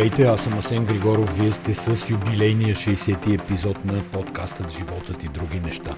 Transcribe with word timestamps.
Здравейте, 0.00 0.22
аз 0.22 0.40
съм 0.44 0.58
Асен 0.58 0.86
Григоров. 0.86 1.38
Вие 1.38 1.52
сте 1.52 1.74
с 1.74 2.10
юбилейния 2.10 2.74
60-ти 2.74 3.34
епизод 3.34 3.84
на 3.84 4.02
подкастът 4.12 4.72
Животът 4.72 5.24
и 5.24 5.28
други 5.28 5.60
неща. 5.60 5.94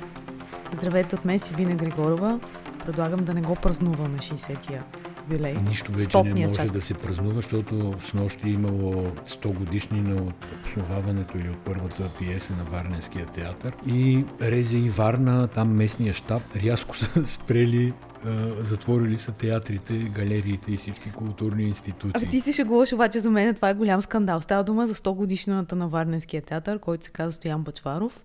Здравейте 0.79 1.17
от 1.17 1.25
мен, 1.25 1.39
Сибина 1.39 1.75
Григорова. 1.75 2.41
Предлагам 2.87 3.25
да 3.25 3.35
не 3.35 3.41
го 3.43 3.55
празнуваме 3.55 4.19
60-я 4.19 4.83
юбилей. 5.31 5.57
Нищо 5.69 5.93
вече 5.93 6.05
Стотния 6.05 6.35
не 6.35 6.47
може 6.47 6.61
чак. 6.61 6.71
да 6.71 6.81
се 6.81 6.95
празнува, 6.95 7.35
защото 7.35 7.95
с 8.01 8.15
нощи 8.15 8.49
е 8.49 8.53
имало 8.53 8.93
100 9.05 9.55
годишнина 9.55 10.23
от 10.23 10.47
основаването 10.67 11.39
или 11.39 11.51
от 11.51 11.59
първата 11.59 12.11
пиеса 12.19 12.53
на 12.53 12.65
Варненския 12.65 13.27
театър. 13.27 13.77
И 13.87 14.25
Резе 14.43 14.79
и 14.79 14.91
Варна, 14.91 15.49
там 15.49 15.77
местния 15.77 16.15
щаб, 16.15 16.43
рязко 16.57 16.97
са 16.97 17.25
спрели 17.25 17.93
а, 18.25 18.63
затворили 18.63 19.19
са 19.19 19.33
театрите, 19.33 19.95
галериите 19.95 20.73
и 20.73 20.77
всички 20.77 21.13
културни 21.13 21.63
институции. 21.63 22.13
Абе 22.17 22.27
ти 22.27 22.41
си 22.41 22.53
шегуваш, 22.53 22.93
обаче 22.93 23.21
за 23.21 23.31
мен 23.31 23.55
това 23.55 23.71
е 23.71 23.75
голям 23.75 24.03
скандал. 24.03 24.41
Става 24.41 24.65
дума 24.65 24.87
за 24.87 24.95
100 24.95 25.15
годишнината 25.15 25.77
на 25.77 25.89
Варненския 25.89 26.43
театър, 26.43 26.79
който 26.79 27.05
се 27.05 27.11
казва 27.11 27.33
Стоян 27.33 27.63
Бачваров. 27.63 28.25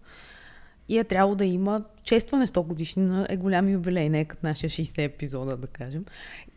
И 0.89 0.97
е 0.97 1.03
трябвало 1.03 1.35
да 1.35 1.45
има 1.45 1.81
честване 2.03 2.47
100 2.47 2.61
годишнина 2.61 3.25
е 3.29 3.37
голям 3.37 3.69
юбилей, 3.69 4.09
не 4.09 4.19
е 4.19 4.25
като 4.25 4.47
нашия 4.47 4.69
60 4.69 5.05
епизода, 5.05 5.57
да 5.57 5.67
кажем. 5.67 6.05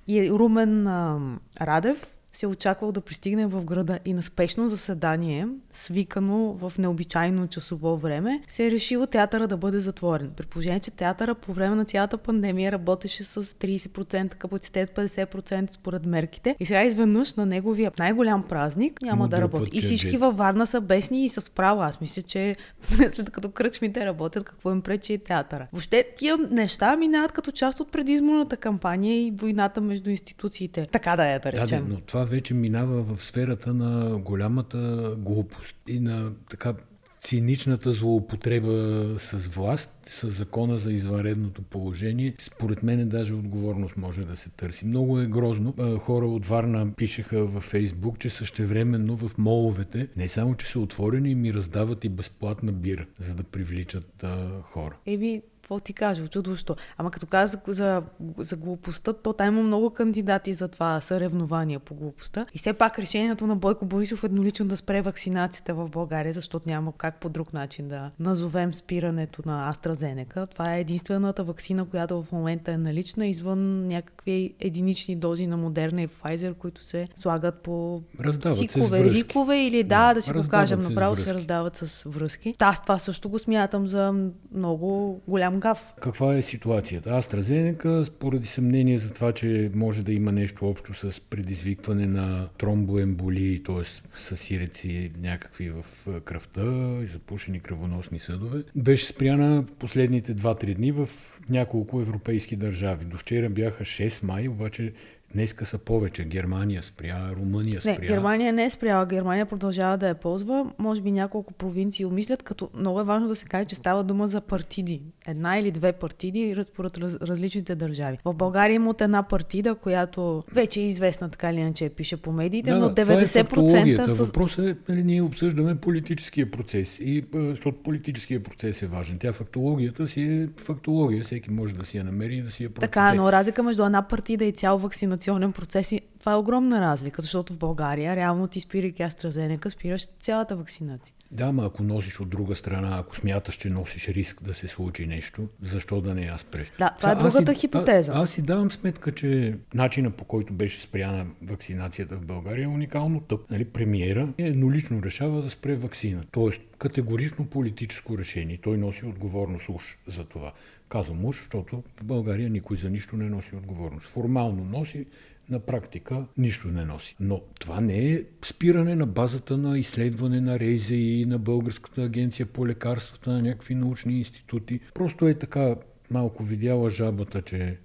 И 0.06 0.28
Румен 0.28 0.86
а, 0.88 1.38
Радев 1.59 1.98
се 2.32 2.46
очаквал 2.46 2.92
да 2.92 3.00
пристигне 3.00 3.46
в 3.46 3.64
града 3.64 3.98
и 4.04 4.12
на 4.12 4.22
спешно 4.22 4.68
заседание, 4.68 5.48
свикано 5.72 6.52
в 6.52 6.72
необичайно 6.78 7.48
часово 7.48 7.96
време, 7.96 8.42
се 8.48 8.66
е 8.66 8.70
решило 8.70 9.06
театъра 9.06 9.48
да 9.48 9.56
бъде 9.56 9.80
затворен. 9.80 10.30
При 10.37 10.46
положение, 10.46 10.80
че 10.80 10.90
театъра 10.90 11.34
по 11.34 11.52
време 11.52 11.76
на 11.76 11.84
цялата 11.84 12.18
пандемия 12.18 12.72
работеше 12.72 13.24
с 13.24 13.45
30% 13.45 14.34
капацитет, 14.34 14.96
50% 14.96 15.70
според 15.70 16.06
мерките. 16.06 16.56
И 16.60 16.66
сега 16.66 16.82
изведнъж 16.82 17.34
на 17.34 17.46
неговия 17.46 17.92
най-голям 17.98 18.42
празник 18.42 19.02
няма 19.02 19.22
Му 19.22 19.28
да 19.28 19.40
работи. 19.40 19.70
И 19.72 19.80
всички 19.80 20.16
във 20.16 20.37
Варна 20.37 20.66
са 20.66 20.80
бесни 20.80 21.24
и 21.24 21.28
с 21.28 21.50
право. 21.50 21.80
Аз 21.80 22.00
мисля, 22.00 22.22
че 22.22 22.56
след 23.15 23.30
като 23.30 23.50
кръчмите 23.50 24.06
работят, 24.06 24.44
какво 24.44 24.72
им 24.72 24.82
пречи 24.82 25.12
и 25.12 25.18
театъра. 25.18 25.66
Въобще 25.72 26.04
тия 26.16 26.37
неща 26.50 26.96
минават 26.96 27.32
като 27.32 27.52
част 27.52 27.80
от 27.80 27.92
предизборната 27.92 28.56
кампания 28.56 29.26
и 29.26 29.30
войната 29.30 29.80
между 29.80 30.10
институциите. 30.10 30.87
Така 30.87 31.16
да 31.16 31.26
е, 31.26 31.38
да 31.38 31.50
Да, 31.50 31.56
да, 31.56 31.62
речем. 31.62 31.87
но 31.88 32.00
това 32.00 32.20
вече 32.24 32.54
минава 32.54 33.02
в 33.02 33.24
сферата 33.24 33.74
на 33.74 34.18
голямата 34.18 35.15
глупост 35.18 35.76
и 35.88 36.01
на 36.01 36.32
така 36.51 36.74
циничната 37.21 37.93
злоупотреба 37.93 39.04
с 39.18 39.49
власт, 39.49 39.93
с 40.04 40.29
закона 40.29 40.79
за 40.79 40.93
извънредното 40.93 41.62
положение. 41.62 42.35
Според 42.38 42.82
мен 42.82 43.09
даже 43.09 43.35
отговорност 43.35 43.96
може 43.96 44.24
да 44.24 44.37
се 44.37 44.51
търси. 44.51 44.87
Много 44.87 45.21
е 45.21 45.27
грозно. 45.27 45.74
Хора 45.99 46.27
от 46.27 46.46
Варна 46.46 46.93
пишеха 46.96 47.45
във 47.45 47.65
Фейсбук, 47.65 48.18
че 48.18 48.30
същевременно 48.30 49.16
в 49.16 49.38
моловете 49.38 50.09
не 50.16 50.29
само, 50.29 50.55
че 50.55 50.66
са 50.66 50.80
отворени, 50.80 51.34
ми 51.34 51.55
раздават 51.55 52.05
и 52.05 52.09
безплатна 52.09 52.73
бира, 52.73 53.07
за 53.18 53.34
да 53.34 53.43
привличат 53.43 54.24
хора. 54.62 54.96
Еби, 55.07 55.43
какво 55.71 55.80
ти 55.80 55.93
кажа, 55.93 56.23
очудващо. 56.23 56.76
Ама 56.99 57.10
като 57.10 57.26
каза 57.26 57.59
за, 57.66 57.73
за, 57.74 58.02
за 58.38 58.57
глупостта, 58.57 59.13
то 59.13 59.32
там 59.32 59.54
има 59.54 59.63
много 59.63 59.90
кандидати 59.90 60.54
за 60.54 60.68
това 60.68 61.01
съревнования 61.01 61.80
по 61.80 61.95
глупостта. 61.95 62.46
И 62.54 62.59
все 62.59 62.73
пак 62.73 62.99
решението 62.99 63.46
на 63.46 63.57
Бойко 63.57 63.87
Борисов 63.87 64.25
еднолично 64.25 64.66
да 64.66 64.77
спре 64.77 65.03
вакцинацията 65.03 65.75
в 65.75 65.88
България, 65.88 66.32
защото 66.32 66.69
няма 66.69 66.93
как 66.93 67.21
по 67.21 67.28
друг 67.28 67.53
начин 67.53 67.88
да 67.88 68.10
назовем 68.21 68.75
спирането 68.75 69.43
на 69.47 69.75
AstraZeneca. 69.75 70.50
Това 70.50 70.77
е 70.77 70.81
единствената 70.81 71.44
вакцина, 71.44 71.84
която 71.84 72.22
в 72.22 72.32
момента 72.32 72.72
е 72.72 72.77
налична, 72.77 73.27
извън 73.27 73.87
някакви 73.87 74.55
единични 74.61 75.17
дози 75.17 75.47
на 75.47 75.56
Модерна 75.56 76.03
и 76.03 76.09
Pfizer, 76.09 76.55
които 76.55 76.84
се 76.84 77.09
слагат 77.15 77.62
по 77.62 78.03
Раздават 78.21 78.59
сикове, 78.59 79.05
рикове 79.05 79.56
или 79.56 79.83
да, 79.83 79.89
Да, 79.89 80.15
да 80.15 80.23
си 80.23 80.33
го 80.33 80.49
кажем 80.49 80.81
направо, 80.81 81.17
се 81.17 81.34
раздават 81.34 81.77
с 81.77 82.09
връзки. 82.09 82.55
Та, 82.59 82.67
аз 82.67 82.83
това 82.83 82.99
също 82.99 83.28
го 83.28 83.39
смятам 83.39 83.89
за 83.89 84.31
много 84.55 85.21
голям 85.28 85.59
гаф. 85.60 85.93
Каква 86.00 86.34
е 86.34 86.43
ситуацията? 86.43 87.10
AstraZeneca, 87.10 88.10
поради 88.10 88.47
съмнение 88.47 88.98
за 88.98 89.12
това, 89.12 89.32
че 89.32 89.71
може 89.75 90.03
да 90.03 90.12
има 90.12 90.32
нещо 90.32 90.69
общо 90.69 90.94
с 90.94 91.21
предизвикване 91.21 92.06
на 92.06 92.48
тромбоемболии, 92.59 93.62
т.е. 93.62 93.84
с 94.15 94.37
сиреци 94.37 95.12
някакви 95.20 95.70
в 95.70 95.84
е, 96.09 96.20
кръвта 96.20 96.99
и 97.03 97.06
запушени 97.06 97.60
кръвоносни 97.60 98.20
съдове, 98.20 98.62
беше 98.76 99.06
спряна 99.06 99.65
последните 99.78 100.34
2-3 100.34 100.75
дни 100.75 100.93
в 100.93 101.09
няколко 101.50 102.00
европейски 102.00 102.56
държави. 102.56 103.04
До 103.04 103.16
вчера 103.16 103.50
бяха 103.50 103.84
6 103.84 104.25
май, 104.25 104.49
обаче 104.49 104.93
днеска 105.33 105.67
са 105.67 105.79
повече. 105.79 106.25
Германия 106.25 106.83
спря, 106.83 107.31
Румъния 107.37 107.81
Не, 107.85 107.95
спря. 107.95 108.07
Германия 108.07 108.53
не 108.53 108.65
е 108.65 108.71
спряла. 108.71 109.07
Германия 109.07 109.47
продължава 109.47 109.99
да 109.99 110.09
я 110.09 110.15
ползва. 110.15 110.67
Може 110.79 111.01
би 111.01 111.11
няколко 111.11 111.53
провинции 111.53 112.05
умислят, 112.05 112.43
като 112.43 112.69
много 112.75 113.01
е 113.01 113.05
важно 113.05 113.29
да 113.29 113.37
се 113.37 113.47
каже, 113.47 113.65
че 113.65 113.75
става 113.75 114.05
дума 114.05 114.29
за 114.29 114.41
партиди. 114.41 115.03
Една 115.29 115.59
или 115.59 115.71
две 115.71 115.93
партиди 115.93 116.57
раз- 116.57 116.67
според 116.67 116.99
раз, 116.99 117.17
различните 117.23 117.75
държави. 117.75 118.19
В 118.25 118.35
България 118.35 118.75
има 118.75 118.91
от 118.91 119.01
една 119.01 119.23
партида, 119.23 119.75
която 119.75 120.43
вече 120.53 120.81
е 120.81 120.87
известна 120.87 121.29
така 121.29 121.51
или 121.51 121.61
иначе 121.61 121.89
пише 121.89 122.17
по 122.17 122.33
медиите, 122.33 122.75
но 122.75 122.95
това 122.95 123.12
е 123.12 123.17
90% 123.17 123.39
фактологията. 123.39 124.11
с... 124.11 124.19
Въпросът 124.19 124.67
е, 124.67 124.77
нали, 124.89 125.03
ние 125.03 125.23
обсъждаме 125.23 125.77
политическия 125.77 126.51
процес, 126.51 126.99
и, 127.01 127.25
а, 127.35 127.39
защото 127.41 127.83
политическия 127.83 128.43
процес 128.43 128.83
е 128.83 128.87
важен. 128.87 129.19
Тя 129.19 129.33
фактологията 129.33 130.09
си 130.09 130.23
е 130.23 130.49
фактология, 130.57 131.25
всеки 131.25 131.51
може 131.51 131.75
да 131.75 131.85
си 131.85 131.97
я 131.97 132.05
намери 132.05 132.37
и 132.37 132.43
да 132.43 132.51
си 132.51 132.62
я 132.62 132.71
прочете. 132.71 132.87
Така, 132.87 133.15
но 133.15 133.33
разлика 133.33 133.62
между 133.62 133.85
една 133.85 134.03
партида 134.03 134.45
и 134.45 134.53
цял 134.53 134.79
вакцинационен 135.20 135.53
процес, 135.53 135.92
това 136.20 136.32
е 136.32 136.36
огромна 136.36 136.81
разлика, 136.81 137.22
защото 137.22 137.53
в 137.53 137.58
България, 137.58 138.16
реално 138.16 138.47
ти 138.47 138.60
спирайки 138.60 139.03
AstraZeneca, 139.03 139.69
спираш 139.69 140.06
цялата 140.20 140.56
вакцинация. 140.56 141.14
Да, 141.32 141.53
ма 141.53 141.66
ако 141.66 141.82
носиш 141.82 142.20
от 142.20 142.28
друга 142.28 142.56
страна, 142.56 142.98
ако 142.98 143.16
смяташ, 143.16 143.54
че 143.54 143.70
носиш 143.70 144.08
риск 144.08 144.42
да 144.42 144.54
се 144.54 144.69
случи 144.69 145.06
нещо, 145.06 145.48
защо 145.62 146.00
да 146.00 146.14
не 146.14 146.25
я 146.25 146.38
спреш? 146.38 146.72
Да, 146.78 146.91
това 146.97 147.10
е 147.10 147.12
аз 147.12 147.19
другата 147.19 147.54
си- 147.54 147.60
хипотеза. 147.60 148.12
А, 148.14 148.22
аз 148.22 148.31
си 148.31 148.42
давам 148.42 148.70
сметка, 148.70 149.12
че 149.12 149.56
начина 149.75 150.10
по 150.10 150.25
който 150.25 150.53
беше 150.53 150.81
спряна 150.81 151.26
вакцинацията 151.42 152.16
в 152.16 152.26
България 152.26 152.64
е 152.64 152.69
уникално 152.69 153.20
тъп. 153.20 153.50
Нали, 153.50 153.64
премиера 153.64 154.28
еднолично 154.38 155.02
решава 155.02 155.42
да 155.42 155.50
спре 155.50 155.76
вакцина. 155.76 156.22
Тоест 156.31 156.60
категорично 156.78 157.47
политическо 157.47 158.19
решение. 158.19 158.58
Той 158.62 158.78
носи 158.78 159.04
отговорност 159.06 159.69
уж 159.69 159.82
за 160.06 160.25
това. 160.25 160.52
Казвам 160.91 161.25
уж, 161.25 161.39
защото 161.39 161.83
в 161.97 162.05
България 162.05 162.51
никой 162.51 162.77
за 162.77 162.91
нищо 162.91 163.17
не 163.17 163.31
носи 163.31 163.56
отговорност. 163.56 164.06
Формално 164.09 164.65
носи, 164.65 165.06
на 165.51 165.61
практика 165.61 166.25
нищо 166.39 166.69
не 166.69 166.84
носи. 166.84 167.17
Но 167.21 167.41
това 167.61 167.81
не 167.81 168.12
е 168.12 168.23
спиране 168.45 168.97
на 168.97 169.06
базата 169.06 169.56
на 169.56 169.79
изследване 169.79 170.41
на 170.41 170.59
Рейзе 170.59 170.95
и 170.95 171.25
на 171.27 171.39
Българската 171.39 172.03
агенция 172.03 172.47
по 172.47 172.67
лекарствата, 172.67 173.31
на 173.31 173.43
някакви 173.43 173.75
научни 173.75 174.19
институти. 174.19 174.81
Просто 174.95 175.29
е 175.29 175.34
така 175.34 175.75
малко 176.11 176.43
видяла 176.43 176.91
жабата, 176.91 177.43
че 177.43 177.79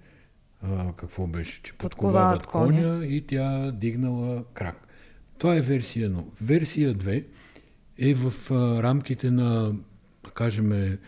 а, 0.62 0.92
какво 0.92 1.26
беше, 1.26 1.62
че 1.62 1.72
Подковават 1.72 2.46
коня 2.46 3.06
и 3.06 3.26
тя 3.26 3.70
дигнала 3.70 4.44
крак. 4.54 4.88
Това 5.38 5.56
е 5.56 5.60
версия 5.60 6.10
1. 6.10 6.24
Версия 6.42 6.94
2 6.94 7.24
е 7.98 8.14
в 8.14 8.50
а, 8.50 8.82
рамките 8.82 9.30
на, 9.30 9.74
да 10.24 10.30
кажем, 10.30 10.98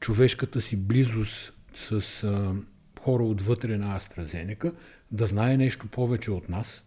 човешката 0.00 0.60
си 0.60 0.76
близост 0.76 1.52
с 1.74 2.24
а, 2.24 2.54
хора 3.00 3.24
отвътре 3.24 3.78
на 3.78 4.00
AstraZeneca, 4.00 4.74
да 5.10 5.26
знае 5.26 5.56
нещо 5.56 5.88
повече 5.88 6.30
от 6.30 6.48
нас. 6.48 6.84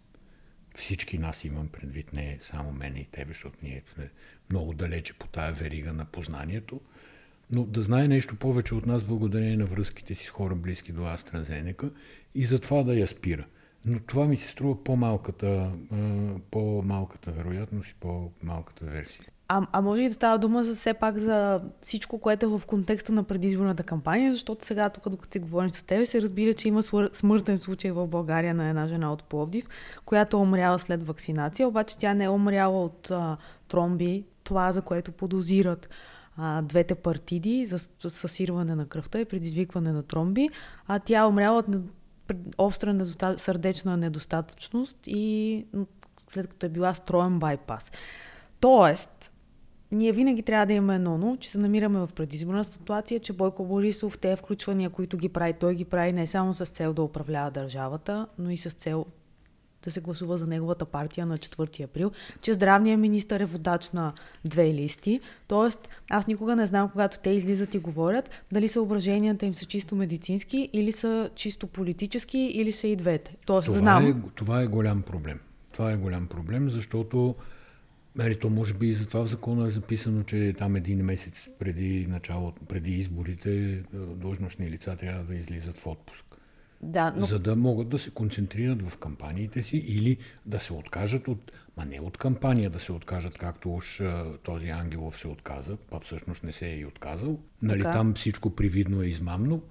Всички 0.75 1.18
нас 1.18 1.44
имам 1.44 1.68
предвид, 1.68 2.13
не 2.13 2.40
само 2.41 2.72
мен 2.72 2.97
и 2.97 3.06
тебе, 3.06 3.34
защото 3.34 3.57
ние 3.63 3.84
сме 3.94 4.09
много 4.50 4.73
далече 4.73 5.13
по 5.13 5.28
тая 5.28 5.53
верига 5.53 5.93
на 5.93 6.05
познанието, 6.05 6.82
но 7.52 7.66
да 7.66 7.82
знае 7.82 8.08
нещо 8.08 8.35
повече 8.35 8.76
от 8.76 8.85
нас 8.85 9.03
благодарение 9.03 9.58
на 9.58 9.66
връзките 9.66 10.16
си 10.16 10.26
с 10.26 10.29
хора 10.29 10.55
близки 10.55 10.91
до 10.91 11.02
AstraZeneca 11.02 11.93
и 12.35 12.46
затова 12.46 12.84
да 12.84 12.93
я 12.93 13.08
спира. 13.08 13.46
Но 13.85 13.99
това 13.99 14.26
ми 14.26 14.37
се 14.37 14.47
струва 14.47 14.84
по-малката, 14.84 15.72
по-малката 16.52 17.32
вероятност 17.32 17.90
и 17.90 17.96
по-малката 17.99 18.85
версия. 18.85 19.26
А, 19.53 19.67
а 19.72 19.82
може 19.82 20.02
и 20.02 20.08
да 20.08 20.14
става 20.14 20.38
дума 20.38 20.64
за 20.64 20.76
все 20.76 20.94
пак 20.94 21.17
за 21.17 21.61
всичко, 21.82 22.20
което 22.20 22.46
е 22.46 22.50
в 22.50 22.61
контекста 22.67 23.11
на 23.11 23.23
предизборната 23.23 23.84
кампания, 23.84 24.32
защото 24.32 24.66
сега 24.66 24.90
тук, 24.90 25.09
докато 25.09 25.34
си 25.34 25.40
говорим 25.40 25.72
с 25.72 25.84
тебе, 25.84 26.05
се 26.05 26.22
разбира, 26.22 26.53
че 26.53 26.67
има 26.67 26.84
смъртен 27.14 27.58
случай 27.58 27.91
в 27.91 28.08
България 28.08 28.53
на 28.53 28.70
една 28.70 28.88
жена 28.88 29.14
от 29.14 29.23
Пловдив, 29.23 29.67
която 30.05 30.38
е 30.38 30.40
умряла 30.40 30.79
след 30.79 31.03
вакцинация, 31.03 31.67
обаче 31.67 31.97
тя 31.97 32.14
не 32.14 32.23
е 32.23 32.29
умряла 32.29 32.84
от 32.84 33.11
а, 33.11 33.38
тромби, 33.67 34.26
това 34.44 34.72
за 34.72 34.82
което 34.82 35.11
подозират 35.11 35.90
а, 36.38 36.61
двете 36.61 36.96
партиди 36.96 37.66
за 37.66 37.79
съсирване 38.09 38.76
на 38.76 38.85
кръвта 38.85 39.20
и 39.20 39.26
предизвикване 39.26 39.91
на 39.91 40.03
тромби, 40.03 40.49
а 40.88 40.99
тя 40.99 41.20
е 41.20 41.26
умряла 41.26 41.59
от 41.59 41.66
остра 42.58 42.94
недоста... 42.94 43.35
сърдечна 43.40 43.97
недостатъчност 43.97 44.97
и 45.08 45.66
след 46.28 46.47
като 46.47 46.66
е 46.66 46.70
била 46.70 46.94
строен 46.94 47.40
байпас. 47.40 47.91
Тоест, 48.59 49.33
ние 49.93 50.11
винаги 50.11 50.41
трябва 50.41 50.66
да 50.66 50.73
имаме 50.73 50.95
едно, 50.95 51.17
но, 51.17 51.37
че 51.37 51.49
се 51.49 51.57
намираме 51.57 51.99
в 51.99 52.09
предизборна 52.16 52.63
ситуация, 52.63 53.19
че 53.19 53.34
Бойко 53.34 53.66
Борисов, 53.66 54.17
те 54.17 54.35
включвания, 54.35 54.90
които 54.90 55.17
ги 55.17 55.29
прави, 55.29 55.53
той 55.53 55.75
ги 55.75 55.85
прави 55.85 56.13
не 56.13 56.28
само 56.28 56.53
с 56.53 56.66
цел 56.66 56.93
да 56.93 57.03
управлява 57.03 57.51
държавата, 57.51 58.28
но 58.37 58.49
и 58.49 58.57
с 58.57 58.72
цел 58.72 59.05
да 59.84 59.91
се 59.91 60.01
гласува 60.01 60.37
за 60.37 60.47
неговата 60.47 60.85
партия 60.85 61.25
на 61.25 61.37
4 61.37 61.84
април, 61.84 62.11
че 62.41 62.53
здравният 62.53 62.99
министър 62.99 63.40
е 63.40 63.45
водач 63.45 63.91
на 63.91 64.13
две 64.45 64.73
листи. 64.73 65.19
Тоест, 65.47 65.90
аз 66.09 66.28
никога 66.28 66.55
не 66.55 66.66
знам, 66.66 66.89
когато 66.89 67.19
те 67.19 67.29
излизат 67.29 67.73
и 67.73 67.79
говорят, 67.79 68.29
дали 68.51 68.67
съображенията 68.67 69.46
им 69.46 69.53
са 69.53 69.66
чисто 69.66 69.96
медицински 69.96 70.69
или 70.73 70.91
са 70.91 71.29
чисто 71.35 71.67
политически 71.67 72.37
или 72.37 72.72
са 72.72 72.87
и 72.87 72.96
двете. 72.96 73.35
Тоест, 73.46 73.66
това, 73.66 73.78
знам. 73.78 74.05
Е, 74.07 74.16
това 74.35 74.61
е 74.61 74.67
голям 74.67 75.01
проблем. 75.01 75.39
Това 75.72 75.91
е 75.91 75.96
голям 75.96 76.28
проблем, 76.28 76.69
защото 76.69 77.35
Ели, 78.19 78.39
то 78.39 78.49
може 78.49 78.73
би 78.73 78.87
и 78.87 78.93
затова 78.93 79.25
в 79.25 79.29
закона 79.29 79.67
е 79.67 79.69
записано, 79.69 80.23
че 80.23 80.55
там 80.57 80.75
един 80.75 81.05
месец 81.05 81.47
преди 81.59 82.07
начало, 82.09 82.53
преди 82.67 82.91
изборите, 82.91 83.71
е, 83.71 83.81
длъжностни 83.97 84.69
лица 84.69 84.95
трябва 84.95 85.23
да 85.23 85.35
излизат 85.35 85.77
в 85.77 85.87
отпуск. 85.87 86.25
Да, 86.83 87.13
но... 87.17 87.25
За 87.25 87.39
да 87.39 87.55
могат 87.55 87.89
да 87.89 87.99
се 87.99 88.09
концентрират 88.09 88.89
в 88.89 88.97
кампаниите 88.97 89.61
си 89.61 89.77
или 89.77 90.17
да 90.45 90.59
се 90.59 90.73
откажат 90.73 91.27
от, 91.27 91.51
ма 91.77 91.85
не 91.85 91.99
от 91.99 92.17
кампания 92.17 92.69
да 92.69 92.79
се 92.79 92.91
откажат, 92.91 93.37
както 93.37 93.73
уж 93.73 94.01
този 94.43 94.69
Ангелов 94.69 95.17
се 95.17 95.27
отказа, 95.27 95.77
па 95.89 95.99
всъщност 95.99 96.43
не 96.43 96.51
се 96.51 96.67
е 96.67 96.77
и 96.77 96.85
отказал. 96.85 97.39
Нали, 97.61 97.81
там 97.81 98.13
всичко 98.13 98.49
привидно 98.49 99.01
е 99.01 99.05
измамно, 99.05 99.63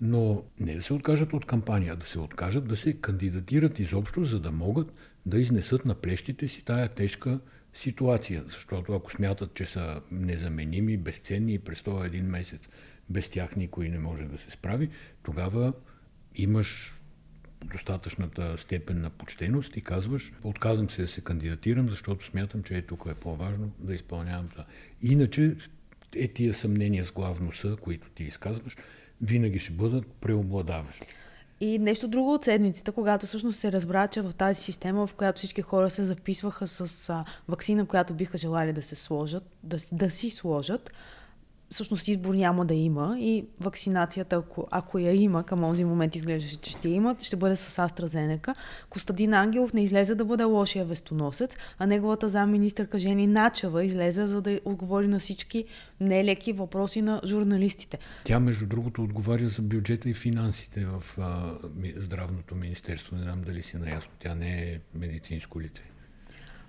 но 0.00 0.42
не 0.60 0.74
да 0.74 0.82
се 0.82 0.94
откажат 0.94 1.32
от 1.32 1.44
кампания, 1.44 1.96
да 1.96 2.06
се 2.06 2.18
откажат 2.18 2.68
да 2.68 2.76
се 2.76 2.92
кандидатират 2.92 3.78
изобщо, 3.78 4.24
за 4.24 4.40
да 4.40 4.52
могат 4.52 4.92
да 5.26 5.40
изнесат 5.40 5.84
на 5.84 5.94
плещите 5.94 6.48
си 6.48 6.64
тая 6.64 6.88
тежка 6.88 7.40
ситуация. 7.74 8.44
Защото 8.46 8.94
ако 8.94 9.12
смятат, 9.12 9.54
че 9.54 9.66
са 9.66 10.00
незаменими, 10.10 10.96
безценни 10.96 11.54
и 11.54 11.58
през 11.58 11.82
този 11.82 12.06
един 12.06 12.24
месец 12.24 12.68
без 13.10 13.28
тях 13.28 13.56
никой 13.56 13.88
не 13.88 13.98
може 13.98 14.24
да 14.24 14.38
се 14.38 14.50
справи, 14.50 14.88
тогава 15.22 15.72
имаш 16.34 16.94
достатъчната 17.64 18.58
степен 18.58 19.00
на 19.00 19.10
почтеност 19.10 19.76
и 19.76 19.80
казваш, 19.80 20.32
отказвам 20.42 20.90
се 20.90 21.02
да 21.02 21.08
се 21.08 21.20
кандидатирам, 21.20 21.88
защото 21.88 22.26
смятам, 22.26 22.62
че 22.62 22.76
е 22.76 22.82
тук 22.82 23.06
е 23.10 23.14
по-важно 23.14 23.72
да 23.78 23.94
изпълнявам 23.94 24.48
това. 24.48 24.64
Иначе 25.02 25.56
е 26.16 26.28
тия 26.28 26.54
съмнения 26.54 27.04
с 27.04 27.12
главно 27.12 27.52
са, 27.52 27.76
които 27.80 28.10
ти 28.10 28.24
изказваш, 28.24 28.76
винаги 29.20 29.58
ще 29.58 29.72
бъдат 29.72 30.06
преобладаващи. 30.06 31.06
И 31.64 31.78
нещо 31.78 32.08
друго 32.08 32.34
от 32.34 32.44
седмицата, 32.44 32.92
когато 32.92 33.26
всъщност 33.26 33.58
се 33.58 33.72
разбра, 33.72 34.08
че 34.08 34.22
в 34.22 34.32
тази 34.32 34.60
система, 34.60 35.06
в 35.06 35.14
която 35.14 35.38
всички 35.38 35.62
хора 35.62 35.90
се 35.90 36.04
записваха 36.04 36.68
с 36.68 37.10
а, 37.10 37.24
вакцина, 37.48 37.86
която 37.86 38.14
биха 38.14 38.38
желали 38.38 38.72
да 38.72 38.82
се 38.82 38.94
сложат, 38.94 39.44
да, 39.62 39.76
да 39.92 40.10
си 40.10 40.30
сложат, 40.30 40.90
всъщност 41.72 42.08
избор 42.08 42.34
няма 42.34 42.64
да 42.66 42.74
има 42.74 43.16
и 43.20 43.44
вакцинацията, 43.60 44.36
ако, 44.36 44.66
ако 44.70 44.98
я 44.98 45.12
има, 45.12 45.44
към 45.44 45.60
този 45.60 45.84
момент 45.84 46.16
изглеждаше, 46.16 46.56
че 46.56 46.70
ще 46.70 46.88
има, 46.88 47.16
ще 47.22 47.36
бъде 47.36 47.56
с 47.56 47.88
AstraZeneca. 47.88 48.54
Костадин 48.90 49.34
Ангелов 49.34 49.72
не 49.72 49.82
излезе 49.82 50.14
да 50.14 50.24
бъде 50.24 50.44
лошия 50.44 50.84
вестоносец, 50.84 51.56
а 51.78 51.86
неговата 51.86 52.28
замминистърка 52.28 52.98
Жени 52.98 53.26
Начева 53.26 53.84
излезе 53.84 54.26
за 54.26 54.42
да 54.42 54.60
отговори 54.64 55.08
на 55.08 55.18
всички 55.18 55.64
нелеки 56.00 56.52
въпроси 56.52 57.02
на 57.02 57.20
журналистите. 57.26 57.98
Тя, 58.24 58.40
между 58.40 58.66
другото, 58.66 59.02
отговаря 59.02 59.48
за 59.48 59.62
бюджета 59.62 60.08
и 60.08 60.14
финансите 60.14 60.86
в 60.86 61.18
а, 61.18 61.54
здравното 61.96 62.54
министерство. 62.54 63.16
Не 63.16 63.22
знам 63.22 63.42
дали 63.42 63.62
си 63.62 63.76
наясно. 63.76 64.12
Тя 64.18 64.34
не 64.34 64.62
е 64.62 64.78
медицинско 64.94 65.60
лице. 65.60 65.82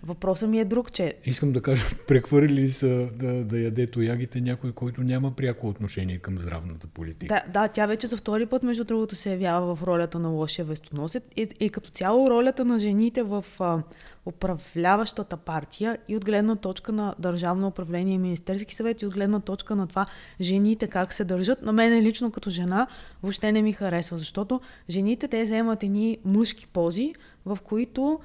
Въпросът 0.06 0.50
ми 0.50 0.60
е 0.60 0.66
друг, 0.66 0.92
че... 0.92 1.14
Искам 1.26 1.52
да 1.52 1.62
кажа, 1.62 1.86
прехвърли 2.08 2.72
са 2.72 3.10
да, 3.16 3.44
да 3.44 3.60
яде 3.60 3.88
тоягите 3.88 4.42
някой, 4.42 4.72
който 4.72 5.04
няма 5.04 5.32
пряко 5.32 5.68
отношение 5.68 6.18
към 6.18 6.40
здравната 6.40 6.88
политика. 6.88 7.44
Да, 7.46 7.52
да, 7.52 7.68
тя 7.68 7.86
вече 7.86 8.08
за 8.08 8.18
втори 8.18 8.46
път, 8.46 8.64
между 8.64 8.84
другото, 8.84 9.16
се 9.16 9.32
явява 9.32 9.76
в 9.76 9.84
ролята 9.84 10.20
на 10.20 10.30
лошия 10.30 10.66
вестоносец 10.66 11.24
и, 11.36 11.48
и 11.60 11.70
като 11.70 11.90
цяло 11.90 12.30
ролята 12.30 12.66
на 12.66 12.80
жените 12.80 13.24
в 13.24 13.46
а, 13.60 13.84
управляващата 14.26 15.38
партия 15.38 15.98
и 16.08 16.16
от 16.18 16.26
гледна 16.26 16.56
точка 16.56 16.92
на 16.92 17.16
държавно 17.20 17.68
управление 17.68 18.16
и 18.16 18.18
Министерски 18.18 18.76
съвет 18.76 19.02
и 19.02 19.06
от 19.06 19.14
гледна 19.14 19.40
точка 19.40 19.76
на 19.76 19.88
това 19.88 20.06
жените 20.42 20.88
как 20.88 21.14
се 21.14 21.24
държат. 21.24 21.62
На 21.62 21.74
мен 21.74 22.04
лично 22.04 22.32
като 22.32 22.50
жена 22.50 22.88
въобще 23.24 23.52
не 23.52 23.62
ми 23.62 23.74
харесва, 23.74 24.18
защото 24.18 24.62
жените 24.90 25.28
те 25.28 25.44
вземат 25.44 25.84
едни 25.84 26.18
мъжки 26.26 26.68
пози, 26.68 27.14
в 27.46 27.58
които 27.64 28.20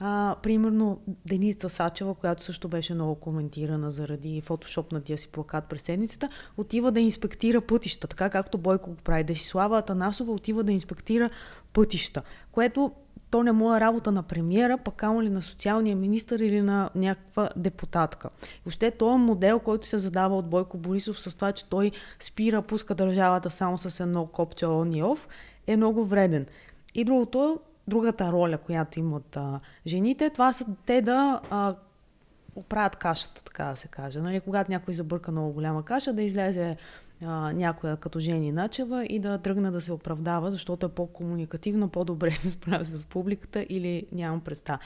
а, 0.00 0.36
примерно 0.42 1.00
Деница 1.26 1.68
Сачева, 1.68 2.14
която 2.14 2.42
също 2.42 2.68
беше 2.68 2.94
много 2.94 3.14
коментирана 3.14 3.90
заради 3.90 4.40
фотошопнатия 4.40 5.18
си 5.18 5.28
плакат 5.28 5.64
през 5.64 5.82
седмицата, 5.82 6.28
отива 6.56 6.92
да 6.92 7.00
инспектира 7.00 7.60
пътища, 7.60 8.08
така 8.08 8.30
както 8.30 8.58
Бойко 8.58 8.90
го 8.90 8.96
прави. 8.96 9.24
Десислава 9.24 9.78
Атанасова 9.78 10.32
отива 10.32 10.62
да 10.62 10.72
инспектира 10.72 11.30
пътища, 11.72 12.22
което 12.52 12.92
то 13.30 13.42
не 13.42 13.52
му 13.52 13.74
е 13.74 13.80
работа 13.80 14.12
на 14.12 14.22
премиера, 14.22 14.78
пък 14.78 14.94
камо 14.94 15.22
ли 15.22 15.28
на 15.28 15.42
социалния 15.42 15.96
министр 15.96 16.44
или 16.44 16.60
на 16.60 16.90
някаква 16.94 17.50
депутатка. 17.56 18.28
И 18.42 18.60
въобще 18.64 18.90
този 18.90 19.18
модел, 19.18 19.58
който 19.58 19.86
се 19.86 19.98
задава 19.98 20.36
от 20.36 20.50
Бойко 20.50 20.78
Борисов 20.78 21.20
с 21.20 21.34
това, 21.34 21.52
че 21.52 21.64
той 21.64 21.90
спира, 22.20 22.62
пуска 22.62 22.94
държавата 22.94 23.50
само 23.50 23.78
с 23.78 24.00
едно 24.00 24.26
копче 24.26 24.66
он 24.66 24.94
и 24.94 25.02
оф, 25.02 25.28
е 25.66 25.76
много 25.76 26.04
вреден. 26.04 26.46
И 26.94 27.04
другото 27.04 27.60
другата 27.90 28.32
роля, 28.32 28.58
която 28.58 28.98
имат 28.98 29.36
а, 29.36 29.60
жените, 29.86 30.30
това 30.30 30.52
са 30.52 30.66
те 30.86 31.02
да 31.02 31.40
а, 31.50 31.74
оправят 32.54 32.96
кашата, 32.96 33.44
така 33.44 33.64
да 33.64 33.76
се 33.76 33.88
каже. 33.88 34.20
Нали? 34.20 34.40
Когато 34.40 34.70
някой 34.70 34.94
забърка 34.94 35.32
много 35.32 35.52
голяма 35.52 35.84
каша, 35.84 36.12
да 36.12 36.22
излезе 36.22 36.76
а, 37.24 37.52
някоя 37.52 37.96
като 37.96 38.20
Жени 38.20 38.52
Начева 38.52 39.04
и 39.04 39.18
да 39.18 39.38
тръгне 39.38 39.70
да 39.70 39.80
се 39.80 39.92
оправдава, 39.92 40.50
защото 40.50 40.86
е 40.86 40.88
по-комуникативно, 40.88 41.88
по-добре 41.88 42.30
се 42.34 42.50
справя 42.50 42.84
с 42.84 43.04
публиката 43.04 43.66
или 43.68 44.06
нямам 44.12 44.40
представа. 44.40 44.78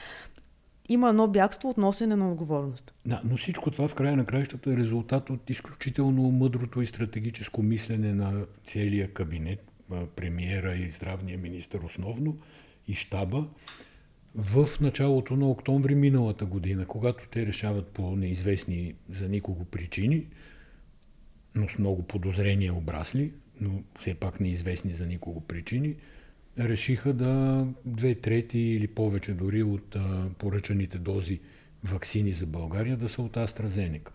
Има 0.89 1.09
едно 1.09 1.27
бягство 1.27 1.69
от 1.69 1.77
носене 1.77 2.15
на 2.15 2.31
отговорност. 2.31 2.93
Да, 3.05 3.21
но 3.23 3.37
всичко 3.37 3.71
това 3.71 3.87
в 3.87 3.95
края 3.95 4.17
на 4.17 4.25
краищата 4.25 4.71
е 4.71 4.77
резултат 4.77 5.29
от 5.29 5.49
изключително 5.49 6.21
мъдрото 6.31 6.81
и 6.81 6.85
стратегическо 6.85 7.63
мислене 7.63 8.13
на 8.13 8.45
целия 8.65 9.13
кабинет, 9.13 9.71
премиера 10.15 10.75
и 10.75 10.91
здравния 10.91 11.37
министр 11.37 11.79
основно, 11.85 12.37
и 12.87 12.93
щаба 12.93 13.47
в 14.35 14.69
началото 14.81 15.35
на 15.35 15.49
октомври 15.49 15.95
миналата 15.95 16.45
година, 16.45 16.85
когато 16.85 17.27
те 17.27 17.45
решават 17.45 17.87
по 17.87 18.15
неизвестни 18.15 18.93
за 19.09 19.29
никого 19.29 19.65
причини, 19.65 20.27
но 21.55 21.67
с 21.67 21.77
много 21.77 22.03
подозрения 22.03 22.73
обрасли, 22.73 23.33
но 23.61 23.83
все 23.99 24.13
пак 24.13 24.39
неизвестни 24.39 24.93
за 24.93 25.05
никого 25.05 25.41
причини, 25.41 25.95
решиха 26.59 27.13
да 27.13 27.65
две 27.85 28.15
трети 28.15 28.59
или 28.59 28.87
повече 28.87 29.33
дори 29.33 29.63
от 29.63 29.95
а, 29.95 30.29
поръчаните 30.37 30.97
дози 30.97 31.39
вакцини 31.83 32.31
за 32.31 32.45
България 32.45 32.97
да 32.97 33.09
са 33.09 33.21
от 33.21 33.33
AstraZeneca. 33.33 34.09